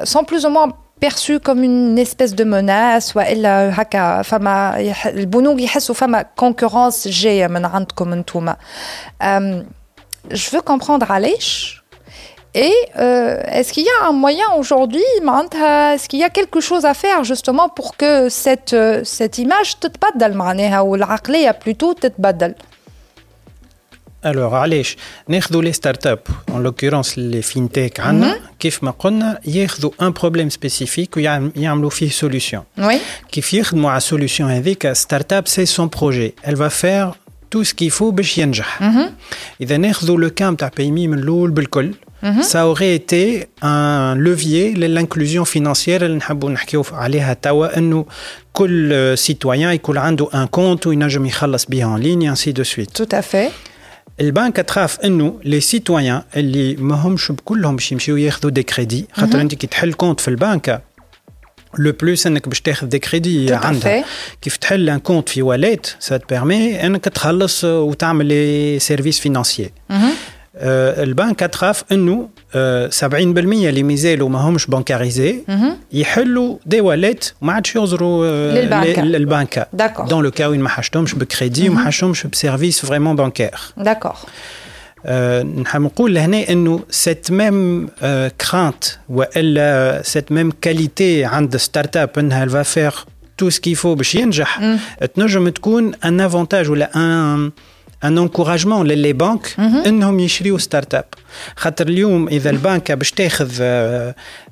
sont 0.04 0.24
plus 0.24 0.46
ou 0.46 0.50
moins 0.50 0.70
perçus 1.01 1.41
comme 1.41 1.63
une 1.63 1.99
espèce 1.99 2.35
de 2.35 2.45
menace 2.45 3.17
والا 3.17 3.83
هكا 3.83 4.23
فما 4.23 4.81
البنوك 5.07 5.61
يحسوا 5.61 5.95
فما 5.95 6.25
concurrence 6.41 7.09
جايه 7.09 7.47
من 7.47 7.65
عندكم 7.65 8.13
انتوما 8.13 8.57
je 10.31 10.51
veux 10.51 10.63
comprendre 10.63 11.11
علاش 11.11 11.79
et 12.55 12.73
euh, 12.99 13.41
est-ce 13.47 13.73
qu'il 13.73 13.85
y 13.85 13.95
a 14.01 14.09
un 14.09 14.13
moyen 14.13 14.47
aujourd'hui, 14.57 15.05
est-ce 15.23 16.09
qu'il 16.09 16.19
y 16.19 16.25
a 16.25 16.31
quelque 16.31 16.61
chose 16.61 16.85
à 16.87 16.95
faire 16.95 17.23
justement 17.23 17.69
pour 17.69 17.97
que 17.97 18.29
cette, 18.29 18.77
cette 19.05 19.39
image 19.39 19.77
تتبدل 19.81 20.35
معناها 20.35 20.81
والعقلية 20.81 21.59
plutôt 21.65 21.93
تتبدل 22.01 22.55
alors, 24.25 24.55
علاش 24.55 24.97
ناخذوا 25.29 25.63
les 25.63 25.73
startups, 25.73 26.31
en 26.53 26.59
l'occurrence 26.59 27.17
les 27.17 27.43
fintech 27.43 28.01
عندنا 28.01 28.41
كيف 28.61 28.85
ما 28.85 28.91
قلنا 28.91 29.41
ياخذوا 29.47 29.91
un 30.03 30.13
problème 30.13 30.51
spécifique 30.51 31.17
ويعملوا 31.17 31.91
فيه 31.91 32.11
solution. 32.11 32.61
Oui. 32.79 32.95
كيف 33.33 33.55
يخدموا 33.55 33.91
على 33.91 34.01
solution 34.01 34.41
هذيك 34.41 34.93
startup 34.93 35.47
c'est 35.47 35.67
son 35.67 35.89
projet. 35.89 36.35
Elle 36.43 36.57
va 36.57 36.71
faire 36.71 37.13
tout 37.51 37.65
ce 37.65 37.75
qu'il 37.75 37.91
faut 37.91 38.13
باش 38.13 38.39
ينجح. 38.39 38.83
إذا 39.61 39.77
ناخذوا 39.77 40.29
le 40.29 40.31
cas 40.31 40.43
نتاع 40.43 40.71
بايمي 40.77 41.09
من 41.09 41.19
الأول 41.19 41.51
بالكل 41.51 41.95
ça 42.41 42.67
aurait 42.67 42.95
été 42.97 43.47
un 43.63 44.17
levier 44.17 44.75
l'inclusion 44.75 45.45
financière 45.45 46.03
اللي 46.03 46.17
نحبوا 46.17 46.51
نحكيو 46.51 46.85
عليها 46.93 47.35
توا 47.35 47.79
انه 47.79 48.07
كل 48.53 49.17
citoyen 49.17 49.47
يكون 49.47 49.99
عنده 49.99 50.29
un 50.33 50.59
compte 50.59 50.87
وينجم 50.87 51.27
يخلص 51.27 51.65
بيه 51.65 51.97
en 51.97 51.99
ligne 51.99 52.29
ainsi 52.29 52.53
de 52.53 52.65
suite. 52.65 52.93
Tout 52.93 53.09
à 53.13 53.23
fait. 53.23 53.51
البنك 54.21 54.57
تخاف 54.57 55.01
انه 55.01 55.41
لي 55.45 55.61
سيتويان 55.61 56.23
اللي 56.37 56.77
ما 56.77 56.95
همش 56.95 57.33
بكلهم 57.33 57.77
باش 57.77 57.93
يمشيو 57.93 58.17
ياخذوا 58.17 58.51
دي 58.51 58.63
كريدي 58.63 59.07
خاطر 59.13 59.41
انت 59.41 59.55
كي 59.55 59.67
تحل 59.67 59.93
كونت 59.93 60.21
في 60.21 60.29
البنك 60.29 60.83
لو 61.79 61.93
بلوس 61.93 62.27
انك 62.27 62.49
باش 62.49 62.61
تاخذ 62.61 62.87
دي 62.87 62.99
كريدي 62.99 63.55
عندها 63.55 64.05
كيف 64.43 64.57
تحل 64.57 64.91
ان 64.91 64.99
كونت 64.99 65.29
في 65.29 65.43
واليت 65.43 65.87
سا 66.01 66.21
بيرمي 66.31 66.87
انك 66.87 67.05
تخلص 67.05 67.65
وتعمل 67.65 68.27
لي 68.27 68.79
سيرفيس 68.79 69.21
فينانسيي 69.21 69.71
البنك 70.56 71.40
تخاف 71.40 71.84
انه 71.92 72.30
70% 72.54 72.56
اللي 72.56 73.84
مازالوا 73.84 74.30
ما 74.30 74.40
همش 74.40 74.66
بانكاريزي 74.66 75.44
يحلوا 75.94 76.58
دي 76.66 76.82
واليت 76.82 77.34
وما 77.42 77.54
عادش 77.54 77.76
يوزروا 77.76 78.26
للبنكه 79.02 79.66
دون 80.06 80.24
لو 80.24 80.32
كا 80.32 80.46
وين 80.48 80.60
ما 80.60 80.70
حاجتهمش 80.70 81.16
بكريدي 81.16 81.70
وما 81.70 81.84
حاجتهمش 81.84 82.28
بسيرفيس 82.28 82.86
فريمون 82.86 83.16
بانكير 83.16 83.52
داكور 83.78 84.16
نحب 85.62 85.82
نقول 85.82 86.16
لهنا 86.16 86.50
انه 86.50 86.80
سيت 86.90 87.32
ميم 87.32 87.88
كرانت 88.50 88.84
والا 89.10 90.02
سيت 90.06 90.32
ميم 90.32 90.52
كاليتي 90.62 91.26
عند 91.26 91.58
ستارت 91.58 91.98
اب 91.98 92.10
انها 92.20 92.44
الفا 92.44 92.64
فير 92.64 92.94
تو 93.38 93.50
سكيفو 93.50 93.96
باش 93.96 94.16
ينجح 94.16 94.78
تنجم 95.16 95.50
تكون 95.50 95.92
ان 96.06 96.22
افونتاج 96.22 96.70
ولا 96.70 96.90
ان 96.96 97.52
ان 98.05 98.19
انكوراجمون 98.19 98.87
للي 98.87 99.13
بانك 99.13 99.55
انهم 99.59 100.21
يشريوا 100.21 100.59
ستارت 100.59 100.95
اب 100.95 101.05
خاطر 101.57 101.89
اليوم 101.89 102.29
اذا 102.29 102.51
البنك 102.51 102.93
باش 102.93 103.11
تاخذ 103.13 103.51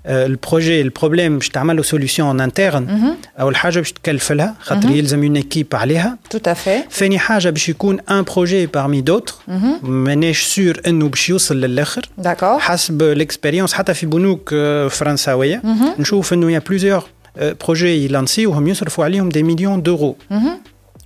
البروجي 0.07 0.81
البروبليم 0.81 1.39
باش 1.39 1.49
تعمل 1.49 1.77
له 1.77 1.83
سوليسيون 1.83 2.41
انترن 2.41 3.15
اول 3.41 3.57
حاجه 3.57 3.79
باش 3.79 3.93
تكلف 3.93 4.33
لها 4.33 4.55
خاطر 4.61 4.91
يلزم 4.91 5.23
اون 5.23 5.37
ايكيب 5.37 5.67
عليها 5.73 6.19
تو 6.31 6.39
افي 6.47 6.83
ثاني 6.91 7.19
حاجه 7.19 7.51
باش 7.51 7.69
يكون 7.69 8.01
ان 8.01 8.23
بروجي 8.23 8.67
بارمي 8.67 9.01
دوتر 9.01 9.35
ماناش 9.83 10.43
سور 10.43 10.81
انه 10.87 11.09
باش 11.09 11.29
يوصل 11.29 11.61
للاخر 11.61 12.09
داكور 12.19 12.59
حسب 12.59 13.03
الاكسبيريونس 13.03 13.73
حتى 13.73 13.95
في 13.95 14.07
بنوك 14.07 14.55
فرنساويه 14.91 15.63
نشوف 15.99 16.33
انه 16.33 16.53
يا 16.53 16.59
بليزيور 16.59 17.05
بروجي 17.65 18.05
يلانسيوهم 18.05 18.69
يصرفوا 18.69 19.05
عليهم 19.05 19.29
دي 19.29 19.43
مليون 19.43 19.83
دورو 19.83 20.17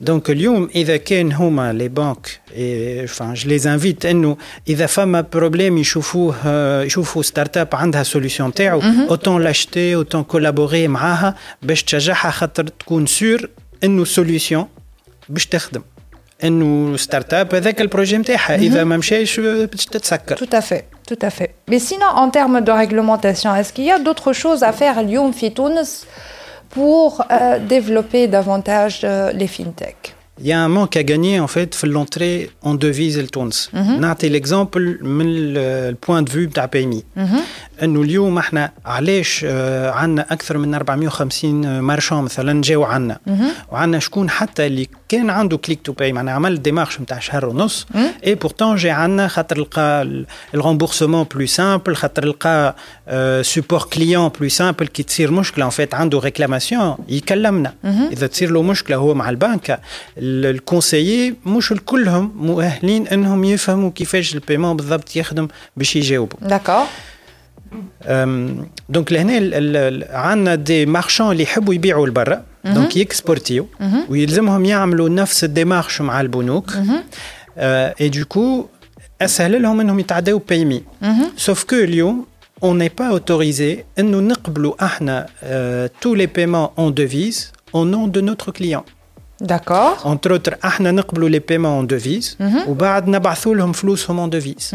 دونك 0.00 0.30
اليوم 0.30 0.68
اذا 0.74 0.96
كان 0.96 1.32
هما 1.32 1.72
لي 1.72 1.88
بانك 1.88 2.40
enfin 3.06 3.34
je 3.34 3.44
les 3.48 3.64
invite 3.66 4.06
انه 4.06 4.36
اذا 4.68 4.86
فما 4.86 5.20
بروبليم 5.20 5.78
يشوفوه 5.78 6.34
يشوفوا 6.82 7.22
ستارت 7.22 7.56
اب 7.56 7.68
عندها 7.72 8.02
سوليسيون 8.02 8.54
تاعو 8.54 8.80
اوتون 9.10 9.42
لاشتي 9.42 9.94
اوتون 9.94 10.24
كولابوري 10.24 10.88
معاها 10.88 11.34
باش 11.62 11.82
تشجعها 11.82 12.30
خاطر 12.30 12.66
تكون 12.66 13.06
سور 13.06 13.48
انه 13.84 14.04
سوليسيون 14.04 14.66
باش 15.28 15.46
تخدم 15.46 15.82
انه 16.44 16.96
ستارت 16.96 17.34
اب 17.34 17.54
هذاك 17.54 17.80
البروجي 17.80 18.18
نتاعها 18.18 18.54
اذا 18.56 18.84
ما 18.84 18.96
مشاش 18.96 19.40
باش 19.40 19.84
تتسكر 19.84 20.36
Tout 20.36 20.56
à 20.56 20.60
fait, 20.60 20.84
tout 21.10 21.26
à 21.26 21.30
fait. 21.30 21.50
Mais 21.70 21.78
sinon, 21.78 22.10
en 22.24 22.28
termes 22.30 22.60
de 22.60 22.72
réglementation, 22.82 23.50
est-ce 23.54 23.72
qu'il 23.72 23.84
y 23.84 23.90
a 23.90 23.98
d'autres 23.98 24.32
choses 24.32 24.62
à 24.62 24.72
faire 24.72 24.98
à 24.98 25.02
Lyon 25.02 25.32
Fitounes 25.32 25.84
pour 26.72 27.24
euh, 27.30 27.58
développer 27.74 28.22
davantage 28.28 29.00
euh, 29.04 29.32
les 29.40 29.48
fintech 29.56 30.00
Il 30.40 30.46
y 30.46 30.52
a 30.52 30.60
un 30.60 30.68
manque 30.68 30.96
à 30.96 31.02
gagner 31.02 31.40
en 31.40 31.48
fait 31.48 31.74
في 31.74 31.86
l'entrée 31.86 32.50
en 32.62 32.74
devise 32.74 33.18
لتونس. 33.18 33.70
نعطي 33.74 34.40
l'exemple 34.40 35.02
من 35.02 35.54
le 35.54 35.94
point 36.06 36.22
de 36.22 36.30
vue 36.32 36.46
بتاع 36.48 36.66
PMI. 36.76 37.02
انه 37.82 38.02
اليوم 38.02 38.38
احنا 38.38 38.70
علاش 38.86 39.44
آه، 39.48 39.90
عندنا 39.90 40.26
اكثر 40.30 40.58
من 40.58 40.74
450 40.74 41.80
مارشون 41.80 42.22
مثلا 42.24 42.62
جاوا 42.62 42.86
عندنا 42.86 43.18
وعندنا 43.72 43.98
شكون 43.98 44.30
حتى 44.30 44.66
اللي 44.66 44.88
كان 45.13 45.29
عنده 45.29 45.57
كليك 45.57 45.81
تو 45.81 45.91
باي 45.91 46.13
معناها 46.13 46.35
عمل 46.35 46.61
ديمارش 46.61 47.01
نتاع 47.01 47.19
شهر 47.19 47.45
ونص. 47.45 47.87
اي 48.25 48.35
بورتون 48.35 48.75
جا 48.75 48.91
عندنا 48.91 49.27
خاطر 49.27 49.59
لقى 49.59 50.07
الرامبورسمون 50.53 51.25
بلو 51.35 51.45
سامبل 51.45 51.95
خاطر 51.95 52.25
لقى 52.25 52.75
سوبور 53.41 53.83
كليون 53.83 54.31
بلو 54.39 54.49
سامبل 54.49 54.87
كي 54.87 55.03
تصير 55.03 55.31
مشكلة. 55.31 55.65
ان 55.65 55.69
فيت 55.69 55.93
عنده 55.93 56.19
ريكلاماسيون 56.19 56.95
يكلمنا. 57.07 57.73
إذا 57.85 58.27
تصير 58.27 58.51
له 58.51 58.61
مشكلة 58.61 58.97
هو 58.97 59.13
مع 59.13 59.29
البنك 59.29 59.79
الكونسيي 60.17 61.35
مش 61.45 61.71
الكلهم 61.71 62.31
مؤهلين 62.35 63.07
إنهم 63.07 63.43
يفهموا 63.43 63.91
كيفاش 63.91 64.35
البيمون 64.35 64.75
بالضبط 64.77 65.15
يخدم 65.15 65.47
باش 65.77 65.95
يجاوبوا. 65.95 66.49
D'accord. 66.49 67.12
دونك 68.88 69.12
لهنا 69.12 69.38
ال- 69.38 69.54
ال- 69.54 69.76
ال- 69.76 70.16
عندنا 70.16 70.54
دي 70.54 70.86
مارشون 70.86 71.32
اللي 71.32 71.42
يحبوا 71.42 71.74
يبيعوا 71.74 72.06
لبرا 72.06 72.42
دونك 72.64 72.96
يكسبورتيو 72.96 73.66
ويلزمهم 74.08 74.64
يعملوا 74.64 75.08
نفس 75.08 75.44
الديمارش 75.44 76.00
مع 76.00 76.20
البنوك 76.20 76.74
اي 77.58 78.08
دوكو 78.08 78.66
اسهل 79.22 79.62
لهم 79.62 79.80
انهم 79.80 79.98
يتعداو 80.00 80.38
بايمي 80.38 80.82
سوف 81.36 81.64
كو 81.64 81.76
اليوم 81.76 82.26
on 82.64 82.74
n'est 82.80 82.94
pas 83.02 83.10
autorisé 83.18 83.84
انه 83.98 84.20
نقبلوا 84.20 84.84
احنا 84.84 85.26
tous 86.04 86.14
les 86.14 86.26
paiements 86.26 86.70
en 86.82 86.90
devise 86.90 87.40
au 87.72 87.84
nom 87.84 88.06
de 88.16 88.20
notre 88.20 88.52
client 88.52 88.84
D'accord. 89.44 90.06
entre 90.06 90.30
autres 90.32 90.54
احنا 90.64 90.90
نقبلوا 90.90 91.28
les 91.30 91.40
paiements 91.42 91.82
en 91.82 91.94
devise 91.94 92.36
وبعد 92.68 93.08
نبعثوا 93.08 93.54
لهم 93.54 93.72
فلوسهم 93.72 94.30
en 94.30 94.34
devise 94.34 94.74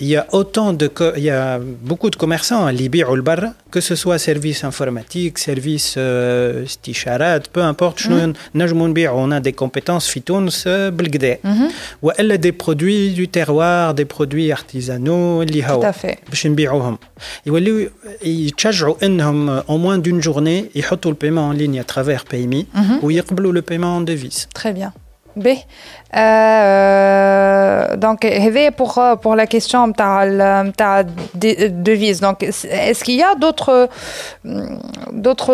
il 0.00 0.08
y 0.08 0.16
a 0.16 0.26
autant 0.32 0.72
de 0.72 0.90
il 1.16 1.22
y 1.22 1.30
a 1.30 1.58
beaucoup 1.58 2.10
de 2.10 2.16
commerçants 2.16 2.64
hein, 2.64 2.68
à 2.68 2.72
Libye 2.72 3.04
ou 3.04 3.22
Barra, 3.22 3.52
que 3.70 3.80
ce 3.80 3.94
soit 3.94 4.18
service 4.18 4.64
informatique, 4.64 5.38
service 5.38 5.94
euh, 5.96 6.66
sticharat, 6.66 7.40
peu 7.52 7.62
importe, 7.62 8.04
mm 8.06 8.32
-hmm. 8.54 9.12
on 9.14 9.30
a 9.30 9.40
des 9.40 9.52
compétences 9.62 10.06
fitouns 10.14 10.50
belgdé. 10.98 11.38
Mhm. 11.44 11.68
Ou 12.02 12.10
elle 12.18 12.30
a 12.32 12.38
des 12.38 12.52
produits 12.64 13.10
du 13.20 13.26
terroir, 13.28 13.94
des 13.94 14.04
produits 14.16 14.50
artisanaux, 14.52 15.42
Tout 15.80 15.86
à 15.86 15.92
fait. 15.92 16.16
Ils 18.24 18.50
tchajou 18.58 18.96
euh, 19.02 19.62
en 19.72 19.78
moins 19.84 19.98
d'une 19.98 20.22
journée, 20.28 20.70
ils 20.74 20.84
le 21.14 21.14
paiement 21.22 21.46
en 21.50 21.54
ligne 21.60 21.78
à 21.84 21.84
travers 21.84 22.22
PayMe 22.24 22.64
mhm. 22.74 22.98
ou 23.02 23.10
ils 23.10 23.22
le 23.58 23.62
paiement 23.62 23.96
en 23.98 24.00
devise. 24.12 24.48
Très 24.54 24.72
bien. 24.72 24.92
B. 25.39 25.47
Euh, 26.67 27.95
donc, 27.95 28.25
هذا 28.25 28.69
pour, 28.71 28.99
pour 29.21 29.35
la 29.35 29.45
question 29.47 29.75
نتاع 29.75 30.23
ال- 30.23 30.67
نتاع 30.67 31.01
de- 31.03 31.67
devise. 31.89 32.19
Donc, 32.21 32.43
est-ce 32.43 33.03
qu'il 33.03 33.15
y 33.19 33.23
a 33.23 33.35
d'autres 33.35 33.89
d'autres 35.25 35.53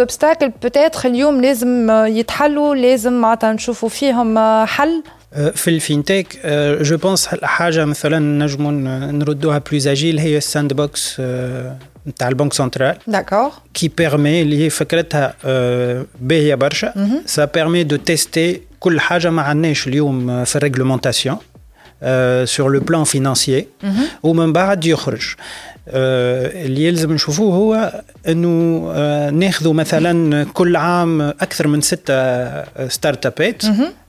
obstacles 0.00 0.50
peut-être 0.64 1.06
اليوم 1.06 1.40
لازم 1.40 1.90
يتحلوا 2.06 2.74
لازم 2.74 3.12
معناتها 3.20 3.52
نشوفوا 3.52 3.88
فيهم 3.88 4.38
حل 4.66 5.02
في 5.54 5.68
الفينتك 5.70 6.46
جو 6.82 6.96
بونس 6.96 7.26
حاجه 7.42 7.84
مثلا 7.84 8.18
نجموا 8.44 8.72
نردوها 9.12 9.58
بلوز 9.70 9.88
اجيل 9.88 10.18
هي 10.18 10.36
الساند 10.36 10.72
بوكس 10.72 11.20
نتاع 12.06 12.28
البنك 12.28 12.52
سنترال 12.52 12.96
D'accord. 13.10 13.52
كي 13.74 13.88
بيرمي 13.88 14.42
اللي 14.42 14.64
هي 14.64 14.70
فكرتها 14.70 15.34
آه، 15.44 16.04
باهيه 16.20 16.54
برشا 16.54 16.94
سا 17.26 17.44
بيرمي 17.44 17.82
دو 17.84 17.96
تيستي 17.96 18.60
كل 18.81 18.99
حاجة 18.99 19.29
ما 19.29 19.41
عندناش 19.41 19.87
اليوم 19.87 20.29
آه، 20.29 20.43
في 20.43 20.55
الريغلومونتاسيون 20.55 21.37
سور 22.45 22.71
لو 22.71 22.79
بلان 22.79 23.03
فينانسيي 23.03 23.67
ومن 24.23 24.53
بعد 24.53 24.85
يخرج. 24.85 25.35
آه، 25.87 26.65
اللي 26.65 26.85
يلزم 26.85 27.13
نشوفوه 27.13 27.55
هو 27.55 28.01
إنه 28.27 28.85
آه، 28.95 29.29
ناخذوا 29.29 29.73
مثلا 29.73 30.43
كل 30.43 30.75
عام 30.75 31.21
أكثر 31.21 31.67
من 31.67 31.81
ستة 31.81 32.17
ستارت 32.87 33.25
ابات 33.25 33.63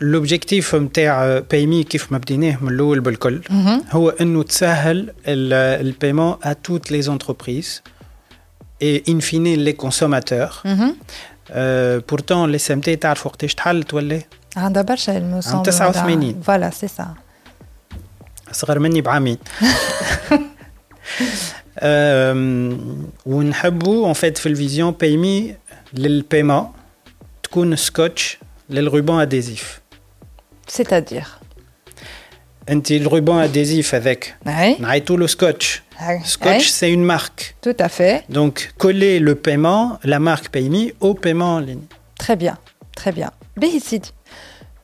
لوبجيكتيف 0.00 0.74
نتاع 0.74 1.38
بايمي 1.38 1.84
كيف 1.84 2.12
ما 2.12 2.18
بديناه 2.18 2.58
من 2.64 2.68
الاول 2.72 3.00
بالكل 3.00 3.40
هو 3.90 4.08
انه 4.08 4.42
تسهل 4.42 5.12
البايمون 5.26 6.36
ا 6.42 6.52
توت 6.52 6.90
لي 6.92 7.02
زونتربريز 7.02 7.82
اي 8.82 9.02
ان 9.08 9.20
فيني 9.20 9.56
لي 9.56 9.72
كونسوماتور 9.72 10.48
بورتون 12.08 12.52
لي 12.52 12.58
سي 12.58 12.96
تعرفوا 12.96 13.30
وقتاش 13.30 13.54
تحلت 13.54 13.94
ولا 13.94 14.22
عندها 14.56 14.82
برشا 14.82 15.12
il 15.18 15.22
me 15.42 15.46
عام 15.46 15.62
semble. 15.62 15.66
89. 15.66 16.42
Voilà, 16.48 16.70
c'est 16.70 17.00
ça. 17.00 17.04
صغر 18.52 18.78
مني 18.78 19.00
بعامين 19.00 19.38
أم، 21.78 23.06
ونحبوا 23.26 24.06
اون 24.06 24.12
فيت 24.12 24.38
في 24.38 24.46
الفيزيون 24.48 24.90
بايمي 24.90 25.54
للبايمون 25.94 26.72
تكون 27.42 27.76
سكوتش 27.76 28.38
les 28.69 28.81
rubans 28.81 29.17
adhésifs. 29.17 29.81
C'est-à-dire 30.67 31.39
Un 32.67 32.79
petit 32.79 33.01
ruban 33.05 33.37
adhésif 33.37 33.93
avec. 33.93 34.35
Oui. 34.45 35.01
tout 35.03 35.17
le 35.17 35.27
scotch. 35.27 35.83
Ah, 35.99 36.13
scotch, 36.23 36.67
c'est 36.67 36.91
une 36.91 37.03
marque. 37.03 37.55
Tout 37.61 37.75
à 37.79 37.89
fait. 37.89 38.23
Donc, 38.29 38.71
coller 38.77 39.19
le 39.19 39.35
paiement, 39.35 39.97
la 40.03 40.19
marque 40.19 40.49
PayMe, 40.49 40.91
au 40.99 41.13
paiement 41.13 41.55
en 41.55 41.59
ligne. 41.59 41.85
Très 42.19 42.35
bien, 42.35 42.57
très 42.95 43.11
bien. 43.11 43.31
Béhicid. 43.55 44.05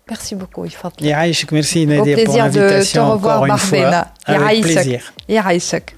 Merci 0.09 0.35
beaucoup, 0.35 0.65
Ifatla. 0.65 1.07
Yaïchek, 1.07 1.51
merci 1.51 1.85
Nadia 1.85 2.17
pour 2.25 2.35
l'invitation 2.37 3.11
encore 3.11 3.45
une 3.45 3.57
fois. 3.57 4.05
Avec 4.25 4.61
plaisir. 4.61 5.13
Yaïchek. 5.27 5.95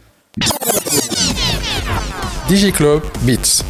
Club 2.74 3.02
Beats. 3.22 3.64